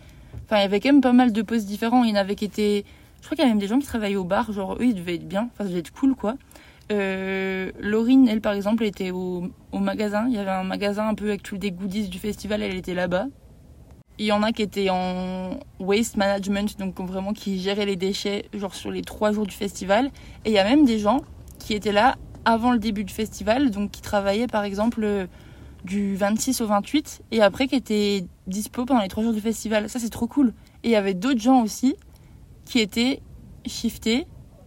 [0.47, 2.03] Enfin, il y avait quand même pas mal de postes différents.
[2.03, 2.85] Il y en avait qui étaient.
[3.21, 4.95] Je crois qu'il y a même des gens qui travaillaient au bar, genre eux ils
[4.95, 6.37] devaient être bien, enfin ça devait être cool quoi.
[6.91, 10.27] Euh, Laurine, elle par exemple, était au, magasin.
[10.29, 12.95] Il y avait un magasin un peu avec tous les goodies du festival, elle était
[12.95, 13.27] là-bas.
[14.19, 18.47] Il y en a qui étaient en waste management, donc vraiment qui géraient les déchets,
[18.53, 20.11] genre sur les trois jours du festival.
[20.45, 21.21] Et il y a même des gens
[21.59, 25.27] qui étaient là avant le début du festival, donc qui travaillaient par exemple euh,
[25.85, 29.89] du 26 au 28 et après qui étaient dispo pendant les trois jours du festival.
[29.89, 30.53] Ça c'est trop cool.
[30.83, 31.95] Et il y avait d'autres gens aussi
[32.67, 33.23] qui étaient
[33.67, 34.27] shiftés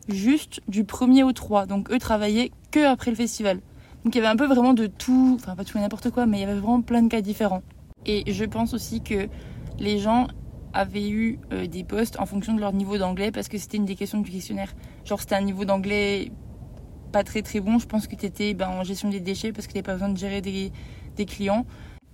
[0.10, 1.66] juste du 1er au 3.
[1.66, 3.60] Donc eux travaillaient que après le festival.
[4.04, 6.26] Donc il y avait un peu vraiment de tout, enfin pas tout et n'importe quoi,
[6.26, 7.64] mais il y avait vraiment plein de cas différents.
[8.06, 9.30] Et je pense aussi que
[9.80, 10.28] les gens
[10.74, 13.86] avaient eu euh, des postes en fonction de leur niveau d'anglais parce que c'était une
[13.86, 14.74] des questions du questionnaire.
[15.06, 16.32] Genre c'était un niveau d'anglais
[17.12, 19.68] pas très très bon, je pense que tu étais ben, en gestion des déchets parce
[19.68, 20.72] que tu pas besoin de gérer des,
[21.26, 21.66] clients.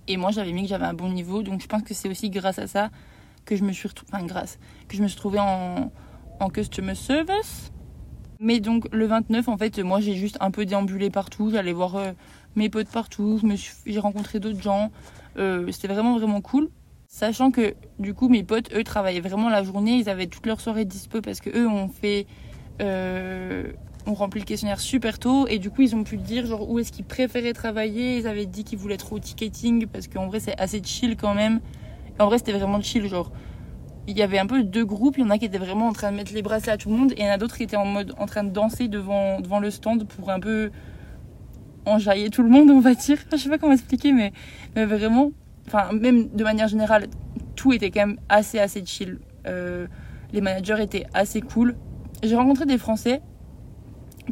[0.06, 2.30] Et moi j'avais mis que j'avais un bon niveau, donc je pense que c'est aussi
[2.30, 2.90] grâce à ça
[3.46, 4.22] que je me suis retrouvée, enfin
[5.40, 5.90] en,
[6.44, 7.72] en customer service.
[8.42, 11.96] Mais donc le 29 en fait moi j'ai juste un peu déambulé partout, j'allais voir
[11.96, 12.12] euh,
[12.56, 13.38] mes potes partout,
[13.84, 14.90] j'ai rencontré d'autres gens,
[15.36, 16.70] euh, c'était vraiment vraiment cool.
[17.06, 20.58] Sachant que du coup mes potes eux travaillaient vraiment la journée, ils avaient toute leur
[20.62, 22.26] soirée dispo parce que eux ont fait
[22.80, 23.72] euh,
[24.06, 26.78] ont rempli le questionnaire super tôt et du coup ils ont pu dire genre où
[26.78, 28.16] est-ce qu'ils préféraient travailler.
[28.16, 31.34] Ils avaient dit qu'ils voulaient trop au ticketing parce qu'en vrai c'est assez chill quand
[31.34, 31.60] même.
[32.18, 33.30] en vrai c'était vraiment chill genre.
[34.06, 35.92] Il y avait un peu deux groupes, il y en a qui étaient vraiment en
[35.92, 37.56] train de mettre les bracelets à tout le monde et il y en a d'autres
[37.56, 40.70] qui étaient en mode en train de danser devant, devant le stand pour un peu
[41.86, 43.18] enjailler tout le monde on va dire.
[43.32, 44.32] Je sais pas comment expliquer mais,
[44.74, 45.32] mais vraiment,
[45.66, 47.06] enfin même de manière générale,
[47.56, 49.18] tout était quand même assez assez chill.
[49.46, 49.86] Euh,
[50.32, 51.76] les managers étaient assez cool.
[52.22, 53.20] J'ai rencontré des Français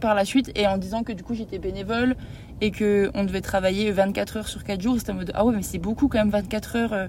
[0.01, 2.17] par la suite et en disant que du coup j'étais bénévole
[2.61, 5.55] et que on devait travailler 24 heures sur 4 jours c'était en mode ah ouais
[5.55, 7.07] mais c'est beaucoup quand même 24 heures euh,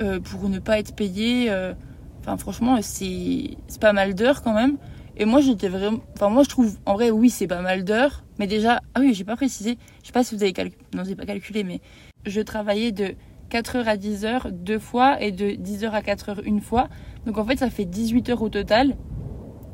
[0.00, 1.74] euh, pour ne pas être payé euh.
[2.20, 4.76] enfin franchement c'est pas mal d'heures quand même
[5.16, 8.24] et moi j'étais vraiment enfin moi je trouve en vrai oui c'est pas mal d'heures
[8.38, 11.04] mais déjà ah oui j'ai pas précisé je sais pas si vous avez calculé non
[11.04, 11.80] j'ai pas calculé mais
[12.26, 13.14] je travaillais de
[13.50, 16.60] 4 heures à 10 heures deux fois et de 10 heures à 4 heures une
[16.60, 16.88] fois
[17.26, 18.96] donc en fait ça fait 18 heures au total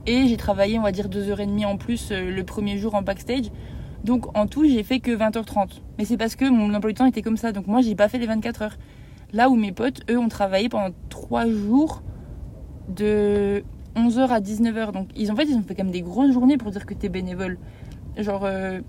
[0.08, 3.50] et j'ai travaillé, on va dire, 2h30 en plus euh, le premier jour en backstage.
[4.04, 5.82] Donc en tout, j'ai fait que 20h30.
[5.98, 7.52] Mais c'est parce que mon emploi du temps était comme ça.
[7.52, 8.76] Donc moi, j'ai pas fait les 24 heures.
[9.32, 12.02] Là où mes potes, eux, ont travaillé pendant 3 jours
[12.88, 13.62] de
[13.94, 14.92] 11h à 19h.
[14.92, 16.94] Donc ils, en fait, ils ont fait quand même des grosses journées pour dire que
[16.94, 17.58] t'es bénévole.
[18.16, 18.80] Genre, euh,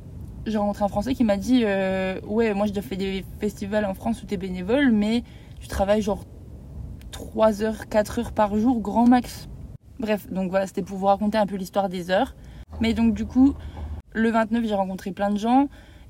[0.45, 3.93] j'ai rencontré un Français qui m'a dit euh, Ouais, moi, j'ai fait des festivals en
[3.93, 5.23] France où t'es bénévole, mais
[5.60, 6.25] tu travailles genre
[7.12, 9.49] 3 heures, 4 heures par jour, grand max.
[9.99, 12.36] Bref, donc voilà, c'était pour vous raconter un peu l'histoire des heures.
[12.80, 13.56] Mais donc du coup,
[14.13, 15.67] le 29, j'ai rencontré plein de gens.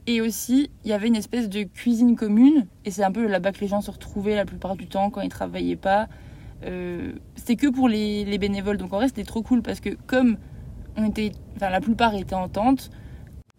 [0.09, 2.65] Et aussi, il y avait une espèce de cuisine commune.
[2.83, 5.21] Et c'est un peu là-bas que les gens se retrouvaient la plupart du temps quand
[5.21, 6.07] ils travaillaient pas.
[6.65, 8.77] Euh, c'était que pour les, bénévoles.
[8.77, 10.37] Donc en vrai, c'était trop cool parce que comme
[10.97, 12.89] on était, enfin la plupart étaient en tente,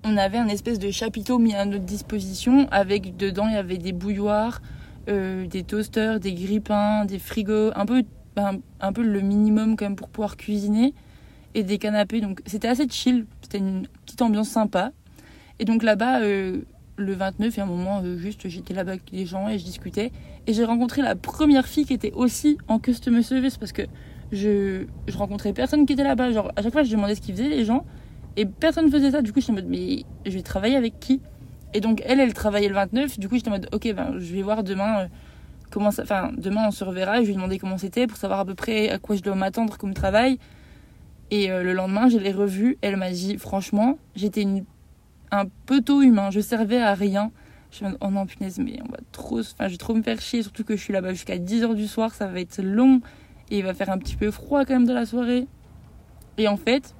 [0.03, 3.79] on avait un espèce de chapiteau mis à notre disposition avec dedans il y avait
[3.79, 4.61] des bouilloires,
[5.09, 8.03] euh, des toasters, des grippins, des frigos, un peu
[8.37, 10.95] un, peu le minimum quand même pour pouvoir cuisiner
[11.55, 12.21] et des canapés.
[12.21, 14.91] Donc c'était assez chill, c'était une petite ambiance sympa.
[15.61, 16.63] Et donc là-bas, euh,
[16.97, 19.59] le 29, il y a un moment, euh, juste j'étais là-bas avec les gens et
[19.59, 20.11] je discutais.
[20.47, 23.83] Et j'ai rencontré la première fille qui était aussi en customer service parce que
[24.33, 26.33] je, je rencontrais personne qui était là-bas.
[26.33, 27.85] Genre à chaque fois je demandais ce qu'ils faisaient les gens
[28.39, 29.21] et personne ne faisait ça.
[29.21, 31.21] Du coup j'étais en mode mais je vais travailler avec qui?
[31.75, 33.19] Et donc elle, elle travaillait le 29.
[33.19, 35.01] Du coup j'étais en mode ok ben je vais voir demain.
[35.01, 35.07] Euh,
[35.71, 38.17] comment ça, enfin, demain on se reverra et je lui ai demandé comment c'était pour
[38.17, 40.39] savoir à peu près à quoi je dois m'attendre comme travail.
[41.33, 42.77] Et le lendemain, je l'ai revue.
[42.81, 44.65] Elle m'a dit, franchement, j'étais une,
[45.31, 46.31] un poteau humain.
[46.31, 47.31] Je servais à rien.
[47.71, 50.03] Je me dis, oh non, punaise, mais on va trop, enfin, je vais trop me
[50.03, 50.43] faire chier.
[50.43, 52.15] Surtout que je suis là-bas jusqu'à 10h du soir.
[52.15, 53.01] Ça va être long.
[53.51, 55.47] Et il va faire un petit peu froid quand même de la soirée.
[56.39, 56.95] Et en fait,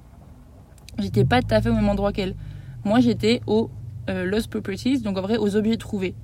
[0.99, 2.35] j'étais pas tout à fait au même endroit qu'elle.
[2.83, 3.69] Moi, j'étais au
[4.09, 6.15] euh, Lost Properties, donc en vrai, aux objets trouvés.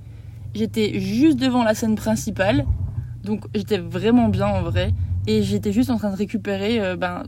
[0.54, 2.66] J'étais juste devant la scène principale,
[3.22, 4.92] donc j'étais vraiment bien en vrai.
[5.26, 7.24] Et j'étais juste en train de récupérer euh, ben,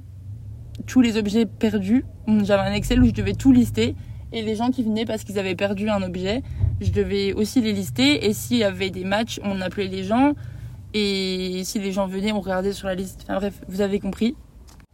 [0.87, 2.05] tous les objets perdus.
[2.43, 3.95] J'avais un Excel où je devais tout lister.
[4.33, 6.43] Et les gens qui venaient parce qu'ils avaient perdu un objet,
[6.81, 8.27] je devais aussi les lister.
[8.27, 10.35] Et s'il y avait des matchs, on appelait les gens.
[10.95, 13.23] Et si les gens venaient, on regardait sur la liste.
[13.25, 14.37] Enfin bref, vous avez compris.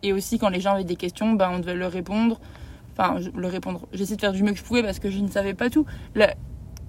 [0.02, 2.40] Et aussi, quand les gens avaient des questions, ben, on devait leur répondre.
[2.92, 3.86] Enfin, leur répondre.
[3.92, 5.86] J'essayais de faire du mieux que je pouvais parce que je ne savais pas tout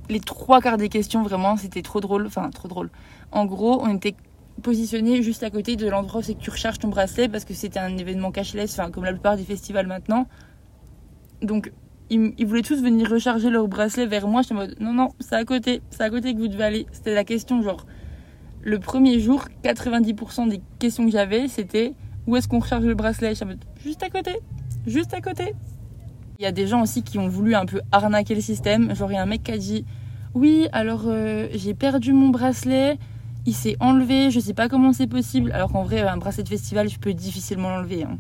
[0.09, 2.25] les trois quarts des questions, vraiment, c'était trop drôle.
[2.25, 2.89] Enfin, trop drôle.
[3.31, 4.15] En gros, on était
[4.61, 7.53] positionné juste à côté de l'endroit où c'est que tu recharges ton bracelet parce que
[7.53, 10.27] c'était un événement cashless, enfin, comme la plupart des festivals maintenant.
[11.41, 11.71] Donc,
[12.09, 14.41] ils, voulaient tous venir recharger leur bracelet vers moi.
[14.41, 16.85] J'étais en mode, non, non, c'est à côté, c'est à côté que vous devez aller.
[16.91, 17.85] C'était la question, genre,
[18.61, 21.93] le premier jour, 90% des questions que j'avais, c'était
[22.25, 23.33] où est-ce qu'on recharge le bracelet?
[23.33, 24.31] J'étais en mode, juste à côté,
[24.85, 25.53] juste à côté.
[26.39, 28.93] Il y a des gens aussi qui ont voulu un peu arnaquer le système.
[28.95, 29.85] Genre, il y a un mec qui a dit
[30.33, 32.97] Oui, alors euh, j'ai perdu mon bracelet,
[33.45, 35.51] il s'est enlevé, je sais pas comment c'est possible.
[35.51, 38.03] Alors qu'en vrai, un bracelet de festival, je peux difficilement l'enlever.
[38.03, 38.19] Hein.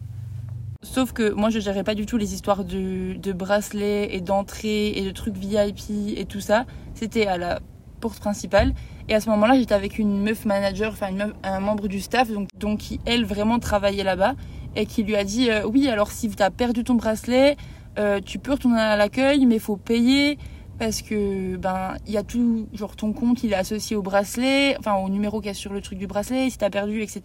[0.83, 4.89] Sauf que moi, je gérais pas du tout les histoires de, de bracelets et d'entrée
[4.89, 6.65] et de trucs VIP et tout ça.
[6.93, 7.59] C'était à la
[7.99, 8.73] porte principale.
[9.09, 11.99] Et à ce moment-là, j'étais avec une meuf manager, enfin une meuf, un membre du
[11.99, 14.35] staff, donc, donc qui elle vraiment travaillait là-bas
[14.75, 17.57] et qui lui a dit euh, oui, alors si tu as perdu ton bracelet,
[17.97, 20.37] euh, tu peux retourner à l'accueil, mais faut payer
[20.77, 24.77] parce que ben il y a tout genre ton compte il est associé au bracelet
[24.77, 27.19] enfin au numéro qui est sur le truc du bracelet si t'as perdu etc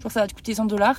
[0.00, 0.96] genre ça va te coûter 100 dollars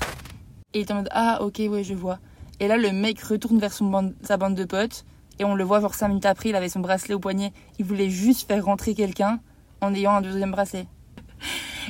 [0.76, 2.20] et il est en ah ok ouais je vois.
[2.60, 5.06] Et là le mec retourne vers sa bande de potes
[5.40, 7.52] et on le voit genre 5 minutes après il avait son bracelet au poignet.
[7.80, 9.40] Il voulait juste faire rentrer quelqu'un
[9.82, 10.88] en ayant un deuxième bracelet.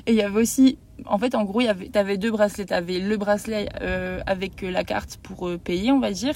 [0.08, 2.66] Et il y avait aussi en fait en gros il y avait t'avais deux bracelets.
[2.66, 6.36] T'avais le bracelet euh, avec la carte pour euh, payer on va dire.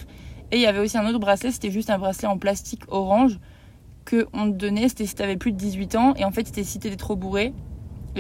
[0.52, 1.52] Et il y avait aussi un autre bracelet.
[1.52, 3.40] C'était juste un bracelet en plastique orange
[4.10, 6.96] qu'on te donnait, c'était si t'avais plus de 18 ans, et en fait, si t'étais
[6.96, 7.54] trop bourré, et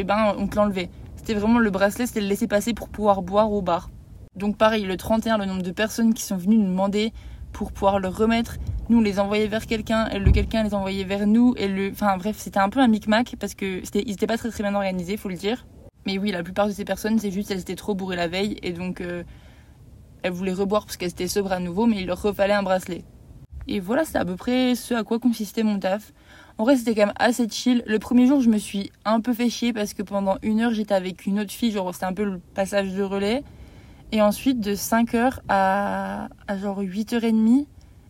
[0.01, 0.89] eh ben on te l'enlevait.
[1.15, 3.89] C'était vraiment le bracelet, c'était le laisser passer pour pouvoir boire au bar.
[4.39, 7.11] Donc pareil, le 31, le nombre de personnes qui sont venues nous demander
[7.51, 8.55] pour pouvoir le remettre,
[8.87, 11.91] nous les envoyait vers quelqu'un, et le quelqu'un les envoyait vers nous, et le...
[11.91, 14.63] Enfin bref, c'était un peu un micmac, parce que c'était, ils étaient pas très très
[14.63, 15.65] bien organisés, faut le dire.
[16.05, 18.57] Mais oui, la plupart de ces personnes, c'est juste elles étaient trop bourrées la veille,
[18.63, 19.23] et donc euh,
[20.23, 23.03] elles voulaient reboire parce qu'elles étaient sobres à nouveau, mais il leur refallait un bracelet.
[23.67, 26.13] Et voilà, c'est à peu près ce à quoi consistait mon taf.
[26.57, 27.83] En vrai, c'était quand même assez chill.
[27.85, 30.73] Le premier jour, je me suis un peu fait chier parce que pendant une heure,
[30.73, 31.71] j'étais avec une autre fille.
[31.71, 33.43] Genre, c'était un peu le passage de relais.
[34.11, 37.65] Et ensuite, de 5h à, genre 8h30,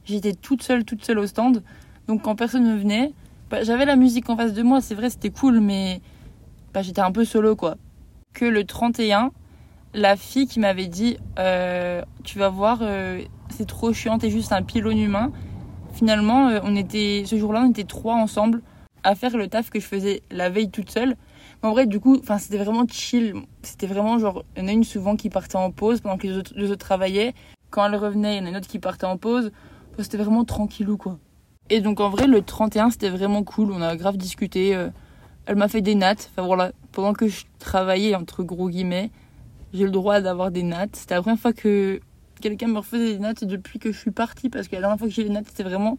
[0.06, 1.64] j'étais toute seule, toute seule au stand.
[2.08, 3.14] Donc, quand personne ne venait,
[3.50, 4.82] bah, j'avais la musique en face de moi.
[4.82, 6.02] C'est vrai, c'était cool, mais
[6.74, 7.76] bah, j'étais un peu solo, quoi.
[8.34, 9.32] Que le 31,
[9.94, 14.54] la fille qui m'avait dit euh, Tu vas voir, euh, c'est trop chiant, t'es juste
[14.54, 15.32] un pylône humain
[15.94, 18.62] finalement, euh, on était, ce jour-là, on était trois ensemble
[19.04, 21.16] à faire le taf que je faisais la veille toute seule.
[21.62, 23.34] En vrai, du coup, enfin, c'était vraiment chill.
[23.64, 26.28] C'était vraiment genre, il y en a une souvent qui partait en pause pendant que
[26.28, 27.34] les autres, travaillaient.
[27.70, 29.52] Quand elle revenait, il y en a une autre qui partait en pause.
[30.00, 31.20] c'était vraiment tranquillou, quoi.
[31.70, 33.72] Et donc, en vrai, le 31, c'était vraiment cool.
[33.72, 34.76] On a grave discuté.
[34.76, 34.90] Euh,
[35.46, 36.30] elle m'a fait des nattes.
[36.32, 39.12] Enfin, voilà, pendant que je travaillais, entre gros guillemets,
[39.74, 40.96] j'ai le droit d'avoir des nattes.
[40.96, 42.00] C'était la première fois que
[42.40, 45.08] quelqu'un me refaisait des notes depuis que je suis partie parce que la dernière fois
[45.08, 45.98] que j'ai les notes c'était vraiment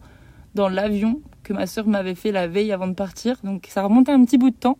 [0.55, 4.11] dans l'avion que ma soeur m'avait fait la veille avant de partir donc ça remontait
[4.11, 4.77] un petit bout de temps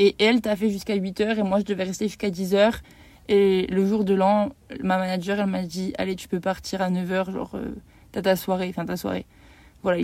[0.00, 2.80] et elle t'a fait jusqu'à 8h et moi je devais rester jusqu'à 10h
[3.28, 4.48] et le jour de l'an
[4.82, 7.76] ma manager elle m'a dit allez tu peux partir à 9h genre euh,
[8.10, 9.26] t'as ta soirée enfin ta soirée.
[9.82, 10.02] Voilà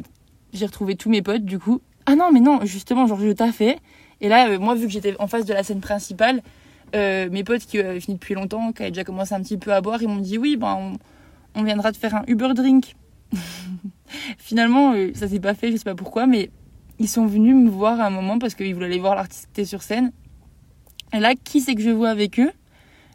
[0.52, 1.80] j'ai retrouvé tous mes potes du coup.
[2.04, 3.78] Ah non mais non justement genre je t'ai fait.
[4.20, 6.42] Et là euh, moi vu que j'étais en face de la scène principale
[6.94, 9.72] euh, mes potes qui avaient fini depuis longtemps, qui avaient déjà commencé un petit peu
[9.72, 10.92] à boire, ils m'ont dit oui, ben,
[11.54, 12.94] on, viendra te faire un Uber drink.
[14.38, 16.50] Finalement, ça s'est pas fait, je sais pas pourquoi, mais
[16.98, 19.82] ils sont venus me voir à un moment parce qu'ils voulaient aller voir l'artiste sur
[19.82, 20.12] scène.
[21.12, 22.50] Et là, qui c'est que je vois avec eux?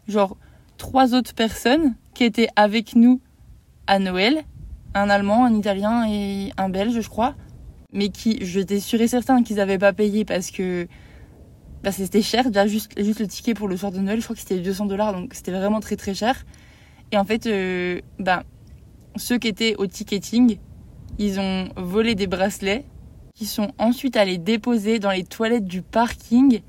[0.08, 0.36] Genre
[0.78, 3.20] trois autres personnes qui étaient avec nous
[3.86, 4.42] à Noël,
[4.94, 7.34] un Allemand, un Italien et un Belge, je crois,
[7.92, 10.86] mais qui, j'étais sûre et certain qu'ils n'avaient pas payé parce que
[11.82, 12.46] bah, c'était cher.
[12.46, 14.86] Déjà, juste, juste le ticket pour le soir de Noël, je crois que c'était 200
[14.86, 16.44] dollars, donc c'était vraiment très très cher.
[17.10, 18.44] Et en fait, euh, bah,
[19.16, 20.58] ceux qui étaient au ticketing,
[21.18, 22.86] ils ont volé des bracelets,
[23.46, 26.60] sont ensuite allés déposer dans les toilettes du parking.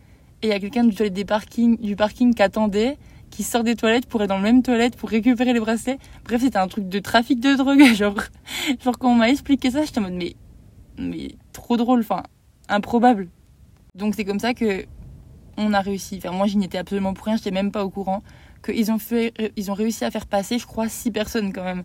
[0.42, 2.98] Et il y a quelqu'un du parking, du parking qui attendait,
[3.30, 5.98] qui sort des toilettes pour être dans le même toilette pour récupérer les bracelets.
[6.26, 7.84] Bref, c'était un truc de trafic de drogue.
[7.96, 8.16] Genre,
[8.84, 10.36] genre quand on m'a expliqué ça, j'étais en mode mais,
[10.98, 12.24] mais trop drôle, enfin,
[12.70, 13.30] improbable.
[13.96, 14.86] Donc c'est comme ça que
[15.58, 16.18] on a réussi.
[16.18, 18.24] Enfin, moi, je n'y étais absolument pour rien, j'étais même pas au courant.
[18.64, 21.64] Qu'ils ont, fait, euh, ils ont réussi à faire passer, je crois, six personnes quand
[21.64, 21.84] même.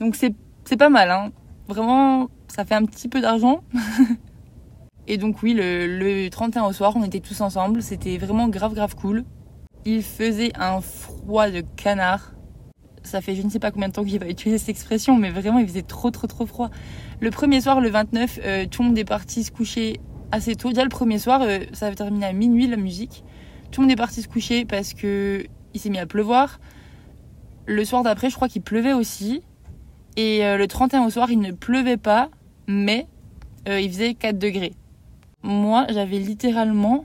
[0.00, 1.30] Donc, c'est pas mal, hein.
[1.68, 3.62] Vraiment, ça fait un petit peu d'argent.
[5.08, 7.82] Et donc, oui, le, le 31 au soir, on était tous ensemble.
[7.82, 9.24] C'était vraiment grave, grave cool.
[9.84, 12.32] Il faisait un froid de canard.
[13.04, 15.16] Ça fait je ne sais pas combien de temps que j'ai pas utilisé cette expression,
[15.16, 16.70] mais vraiment, il faisait trop, trop, trop froid.
[17.20, 20.00] Le premier soir, le 29, euh, tout le monde est parti se coucher
[20.32, 20.70] assez tôt.
[20.70, 23.22] Déjà le premier soir, euh, ça avait terminé à minuit la musique.
[23.70, 26.58] Tout le monde est parti se coucher parce que il s'est mis à pleuvoir.
[27.66, 29.42] Le soir d'après, je crois qu'il pleuvait aussi.
[30.16, 32.30] Et euh, le 31 au soir, il ne pleuvait pas,
[32.66, 33.06] mais
[33.68, 34.72] euh, il faisait 4 degrés.
[35.46, 37.04] Moi, j'avais littéralement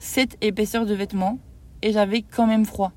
[0.00, 1.38] 7 épaisseurs de vêtements
[1.82, 2.90] et j'avais quand même froid.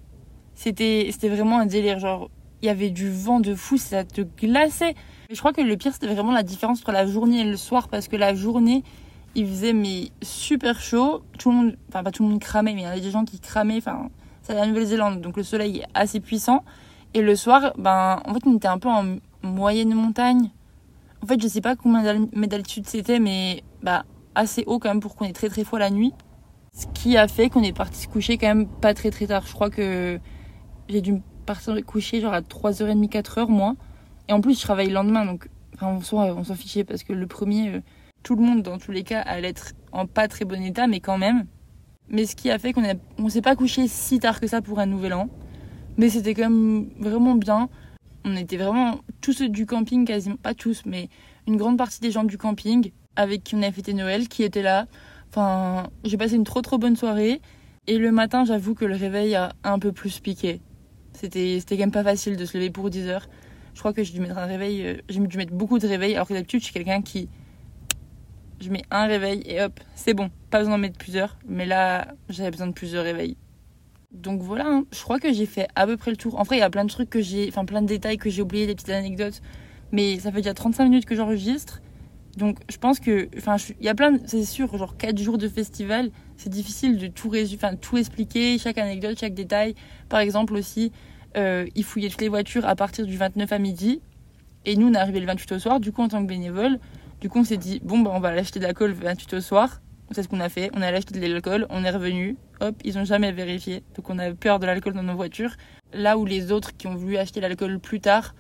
[0.56, 2.32] C'était c'était vraiment un délire genre
[2.64, 4.96] il y avait du vent de fou, ça te glaçait.
[5.30, 7.88] Je crois que le pire c'était vraiment la différence entre la journée et le soir
[7.88, 8.84] parce que la journée,
[9.36, 11.22] il faisait mais super chaud.
[11.38, 13.26] Tout le monde, enfin pas tout le monde cramait, mais il y avait des gens
[13.26, 13.78] qui cramaient.
[13.78, 14.10] Enfin,
[14.42, 16.64] c'est la Nouvelle-Zélande, donc le soleil est assez puissant.
[17.14, 20.50] Et le soir, ben, en fait, on était un peu en moyenne montagne.
[21.24, 24.04] En fait, je sais pas combien de d'altitude c'était, mais bah
[24.36, 26.14] assez haut quand même pour qu'on ait très très froid la nuit.
[26.74, 29.46] Ce qui a fait qu'on est parti se coucher quand même pas très très tard.
[29.46, 30.20] Je crois que
[30.88, 33.76] j'ai dû partir coucher genre à 3h30, 4h moi.
[34.30, 37.28] Et en plus, je travaille le lendemain, donc enfin, on s'en fichait parce que le
[37.28, 37.82] premier, euh,
[38.24, 41.00] tout le monde dans tous les cas allait être en pas très bon état, mais
[41.00, 41.46] quand même.
[42.08, 42.84] Mais ce qui a fait qu'on
[43.18, 45.30] on s'est pas couché si tard que ça pour un nouvel an.
[45.98, 47.70] Mais c'était quand même vraiment bien.
[48.24, 51.10] On était vraiment tous du camping, quasiment, pas tous, mais
[51.48, 54.62] une grande partie des gens du camping avec qui on a fêté Noël qui étaient
[54.62, 54.88] là.
[55.30, 57.42] Enfin, j'ai passé une trop trop bonne soirée.
[57.88, 60.62] Et le matin, j'avoue que le réveil a un peu plus piqué.
[61.14, 63.28] C'était, c'était quand même pas facile de se lever pour 10 heures.
[63.74, 66.14] Je crois que j'ai dû mettre un réveil, euh, j'ai dû mettre beaucoup de réveils,
[66.16, 67.30] alors que d'habitude, je suis quelqu'un qui.
[68.60, 70.30] Je mets un réveil et hop, c'est bon.
[70.52, 71.38] Pas besoin d'en mettre plusieurs.
[71.48, 73.36] Mais là, j'avais besoin de plusieurs réveils.
[74.12, 74.86] Donc voilà, hein.
[74.92, 76.38] je crois que j'ai fait à peu près le tour.
[76.40, 77.48] En vrai, il y a plein de trucs que j'ai.
[77.48, 79.42] Enfin, plein de détails que j'ai oubliés, des petites anecdotes.
[79.92, 81.82] Mais ça fait déjà 35 minutes que j'enregistre.
[82.38, 85.48] Donc je pense que, enfin, il y a plein, c'est sûr, genre 4 jours de
[85.48, 87.32] festival, c'est difficile de tout
[87.82, 89.76] tout expliquer, chaque anecdote, chaque détail.
[90.10, 90.92] Par exemple aussi,
[91.38, 94.02] euh, ils fouillaient toutes les voitures à partir du 29 à midi,
[94.66, 95.80] et nous on est arrivé le 28 au soir.
[95.80, 96.80] Du coup, en tant que bénévole,
[97.20, 99.42] du coup on s'est dit bon bah on va acheter de l'alcool le 28 au
[99.42, 99.82] soir.
[100.14, 100.70] C'est ce qu'on a fait.
[100.74, 102.36] On a acheté de l'alcool, on est revenu.
[102.60, 103.82] Hop, ils ont jamais vérifié.
[103.96, 105.56] Donc on a peur de l'alcool dans nos voitures.
[105.94, 108.36] Là où les autres qui ont voulu acheter l'alcool plus tard,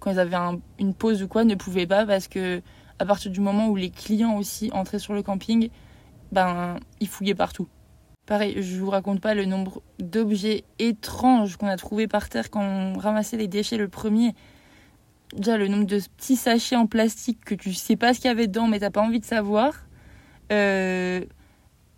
[0.00, 0.36] quand ils avaient
[0.78, 2.60] une pause ou quoi, ne pouvaient pas parce que
[2.98, 5.70] à partir du moment où les clients aussi entraient sur le camping,
[6.32, 7.68] ben, ils fouillaient partout.
[8.26, 12.62] Pareil, je vous raconte pas le nombre d'objets étranges qu'on a trouvés par terre quand
[12.62, 14.34] on ramassait les déchets le premier.
[15.36, 18.30] Déjà, le nombre de petits sachets en plastique que tu sais pas ce qu'il y
[18.30, 19.74] avait dedans, mais t'as pas envie de savoir.
[20.52, 21.20] Euh,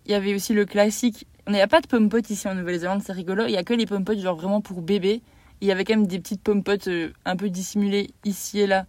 [0.05, 1.27] il y avait aussi le classique.
[1.47, 3.45] Il n'y a pas de pommes potes ici en Nouvelle-Zélande, c'est rigolo.
[3.45, 5.21] Il y a que les pommes potes, genre vraiment pour bébé.
[5.61, 8.67] Il y avait quand même des petites pommes potes euh, un peu dissimulées ici et
[8.67, 8.85] là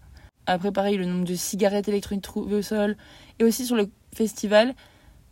[0.55, 2.97] après, pareil, le nombre de cigarettes électroniques trouvées au sol.
[3.39, 4.75] Et aussi sur le festival,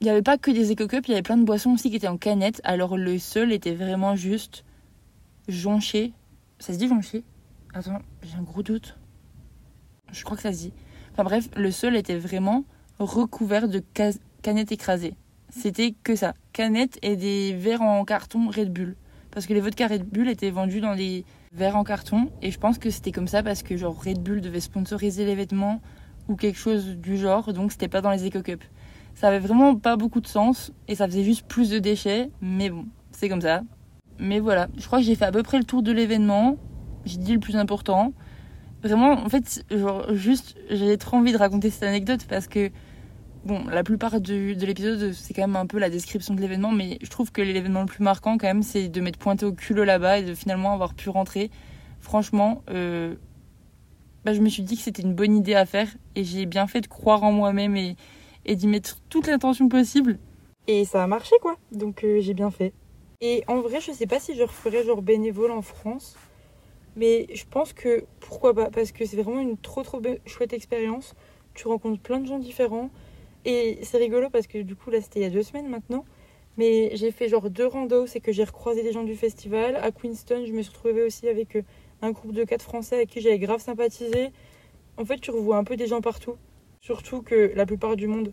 [0.00, 1.96] il n'y avait pas que des éco-cups, il y avait plein de boissons aussi qui
[1.96, 2.60] étaient en canette.
[2.64, 4.64] Alors le seul était vraiment juste
[5.48, 6.12] jonché.
[6.58, 7.24] Ça se dit jonché?
[7.72, 8.98] Attends, j'ai un gros doute.
[10.12, 10.72] Je crois que ça se dit.
[11.12, 12.64] Enfin bref, le sol était vraiment
[12.98, 13.82] recouvert de
[14.42, 15.14] canettes écrasées.
[15.48, 16.34] C'était que ça.
[16.52, 18.96] Canettes et des verres en carton Red Bull.
[19.30, 22.30] Parce que les vodka Red Bull étaient vendus dans des verre en carton.
[22.42, 25.34] Et je pense que c'était comme ça parce que genre Red Bull devait sponsoriser les
[25.34, 25.80] vêtements
[26.28, 28.66] ou quelque chose du genre, donc c'était pas dans les éco-cups.
[29.14, 32.68] Ça avait vraiment pas beaucoup de sens et ça faisait juste plus de déchets, mais
[32.68, 33.62] bon, c'est comme ça.
[34.18, 36.57] Mais voilà, je crois que j'ai fait à peu près le tour de l'événement.
[37.05, 38.12] J'ai dit le plus important.
[38.82, 42.70] Vraiment, en fait, genre, juste, j'ai trop envie de raconter cette anecdote parce que
[43.47, 46.99] bon, la plupart de l'épisode, c'est quand même un peu la description de l'événement, mais
[47.01, 49.84] je trouve que l'événement le plus marquant, quand même, c'est de m'être pointé au culot
[49.84, 51.51] là-bas et de finalement avoir pu rentrer.
[52.01, 53.14] Franchement, euh,
[54.24, 56.66] bah, je me suis dit que c'était une bonne idée à faire et j'ai bien
[56.66, 57.97] fait de croire en moi-même et,
[58.47, 60.18] d'y mettre toute l'intention possible.
[60.66, 61.57] Et ça a marché, quoi.
[61.72, 62.72] Donc euh, j'ai bien fait.
[63.20, 66.16] Et en vrai, je sais pas si je referais genre bénévole en France.
[66.97, 71.14] Mais je pense que pourquoi pas Parce que c'est vraiment une trop trop chouette expérience.
[71.55, 72.90] Tu rencontres plein de gens différents.
[73.47, 76.05] Et c'est rigolo parce que du coup, là, c'était il y a deux semaines maintenant.
[76.57, 79.76] Mais j'ai fait genre deux randos, c'est que j'ai recroisé des gens du festival.
[79.76, 81.62] À Queenston, je me suis retrouvée aussi avec euh,
[82.03, 84.32] un groupe de quatre Français avec qui j'avais grave sympathisé.
[84.97, 86.34] En fait, tu revois un peu des gens partout.
[86.80, 88.32] Surtout que la plupart du monde.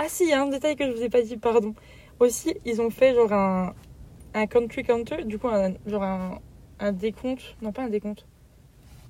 [0.00, 1.74] Ah si, il y a un détail que je vous ai pas dit, pardon.
[2.18, 3.74] Aussi, ils ont fait genre un,
[4.34, 6.40] un country counter, du coup, un, genre un,
[6.80, 7.54] un décompte.
[7.62, 8.26] Non, pas un décompte.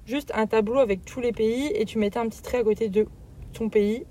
[0.04, 2.90] Juste un tableau avec tous les pays et tu mettais un petit trait à côté
[2.90, 3.06] de
[3.54, 4.04] ton pays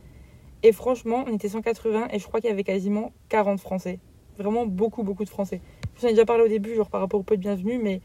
[0.63, 3.99] et franchement, on était 180 et je crois qu'il y avait quasiment 40 Français.
[4.37, 5.61] Vraiment beaucoup, beaucoup de Français.
[5.95, 7.79] Je vous en ai déjà parlé au début, genre par rapport au pot de bienvenue,
[7.81, 8.01] mais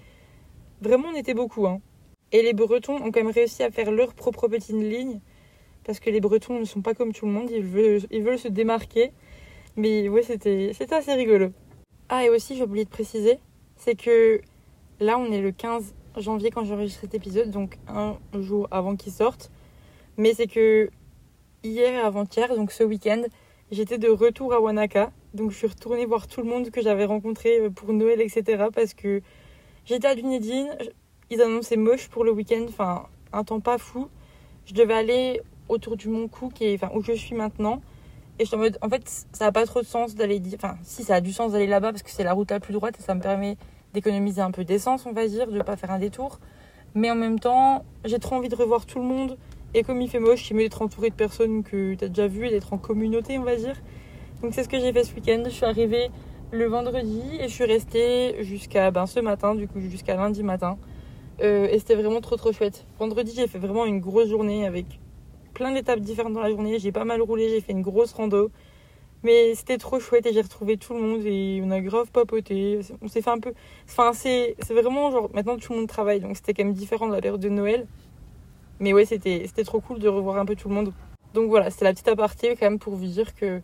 [0.80, 1.66] vraiment on était beaucoup.
[1.66, 1.80] Hein.
[2.32, 5.20] Et les Bretons ont quand même réussi à faire leur propre petite ligne.
[5.84, 8.38] Parce que les Bretons ne sont pas comme tout le monde, ils veulent, ils veulent
[8.38, 9.12] se démarquer.
[9.76, 11.50] Mais ouais, c'était assez rigolo.
[12.08, 13.38] Ah, et aussi, j'ai oublié de préciser,
[13.76, 14.40] c'est que
[15.00, 19.12] là, on est le 15 janvier quand j'enregistre cet épisode, donc un jour avant qu'il
[19.12, 19.50] sorte.
[20.18, 20.90] Mais c'est que
[21.64, 23.22] hier et avant-hier, donc ce week-end,
[23.70, 25.10] j'étais de retour à Wanaka.
[25.34, 28.64] Donc je suis retournée voir tout le monde que j'avais rencontré euh, pour Noël, etc.
[28.74, 29.22] Parce que
[29.84, 30.66] j'étais à Dunedin,
[31.30, 34.08] ils annonçaient moche pour le week-end, enfin un temps pas fou.
[34.66, 37.80] Je devais aller autour du Mont Cook, enfin, où je suis maintenant.
[38.38, 39.02] Et je suis en mode, en fait,
[39.32, 40.40] ça n'a pas trop de sens d'aller.
[40.54, 42.72] Enfin, si, ça a du sens d'aller là-bas parce que c'est la route la plus
[42.72, 43.56] droite et ça me permet
[43.92, 46.38] d'économiser un peu d'essence, on va dire, de ne pas faire un détour.
[46.94, 49.36] Mais en même temps, j'ai trop envie de revoir tout le monde.
[49.74, 52.26] Et comme il fait moche, il mieux d'être entouré de personnes que tu as déjà
[52.26, 53.76] vues et d'être en communauté, on va dire.
[54.42, 55.42] Donc c'est ce que j'ai fait ce week-end.
[55.46, 56.10] Je suis arrivée
[56.50, 60.76] le vendredi et je suis restée jusqu'à ben, ce matin, du coup jusqu'à lundi matin.
[61.40, 62.84] Euh, et c'était vraiment trop trop chouette.
[62.98, 65.00] Vendredi, j'ai fait vraiment une grosse journée avec
[65.54, 66.78] plein d'étapes différentes dans la journée.
[66.78, 68.50] J'ai pas mal roulé, j'ai fait une grosse rando.
[69.22, 72.80] Mais c'était trop chouette et j'ai retrouvé tout le monde et on a grave papoté.
[73.00, 73.54] On s'est fait un peu.
[73.88, 75.30] Enfin, c'est vraiment genre.
[75.32, 77.86] Maintenant tout le monde travaille donc c'était quand même différent de la période de Noël.
[78.82, 80.92] Mais ouais, c'était trop cool de revoir un peu tout le monde.
[81.34, 83.60] Donc voilà, c'était la petite aparté quand même pour vous dire que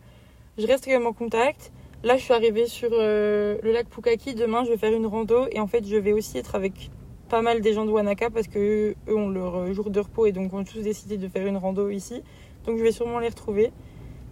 [0.57, 1.73] je reste quand même en contact.
[2.05, 4.37] Là, je suis arrivée sur euh, le lac Pukaki.
[4.37, 6.93] Demain, je vais faire une rando et en fait, je vais aussi être avec
[7.29, 10.27] pas mal des gens de Wanaka parce que eux ont leur euh, jour de repos
[10.27, 12.23] et donc ont tous décidé de faire une rando ici.
[12.65, 13.73] Donc je vais sûrement les retrouver.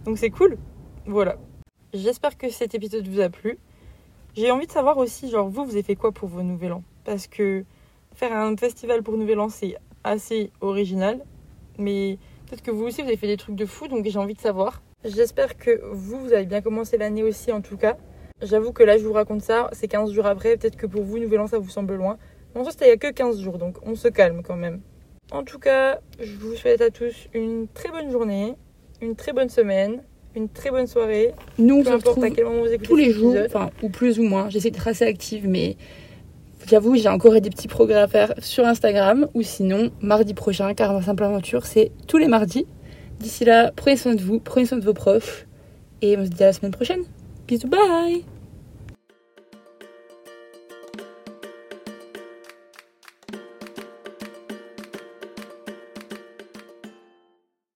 [0.05, 0.57] Donc c'est cool.
[1.05, 1.35] Voilà.
[1.93, 3.59] J'espère que cet épisode vous a plu.
[4.37, 6.83] J'ai envie de savoir aussi, genre, vous, vous avez fait quoi pour vos Nouvel An?
[7.03, 7.65] Parce que
[8.15, 9.75] faire un festival pour Nouvel An, c'est
[10.07, 11.19] assez original.
[11.77, 14.33] Mais peut-être que vous aussi, vous avez fait des trucs de fou, donc j'ai envie
[14.33, 14.81] de savoir.
[15.05, 17.97] J'espère que vous, vous avez bien commencé l'année aussi, en tout cas.
[18.41, 20.57] J'avoue que là, je vous raconte ça, c'est 15 jours après.
[20.57, 22.17] Peut-être que pour vous, Nouvel An, ça vous semble loin.
[22.55, 24.81] En soi, c'était il n'y a que 15 jours, donc on se calme quand même.
[25.31, 28.55] En tout cas, je vous souhaite à tous une très bonne journée,
[29.01, 30.03] une très bonne semaine,
[30.35, 31.33] une très bonne soirée.
[31.57, 34.19] Nous, on se retrouve à quel moment vous écoutez tous les jours, enfin, ou plus
[34.19, 34.49] ou moins.
[34.49, 35.77] J'essaie d'être assez active, mais
[36.67, 40.93] j'avoue, j'ai encore des petits progrès à faire sur Instagram, ou sinon, mardi prochain, car
[40.93, 42.65] ma simple aventure, c'est tous les mardis.
[43.19, 45.47] D'ici là, prenez soin de vous, prenez soin de vos proches,
[46.01, 47.01] et on se dit à la semaine prochaine.
[47.47, 48.36] Bisous, bye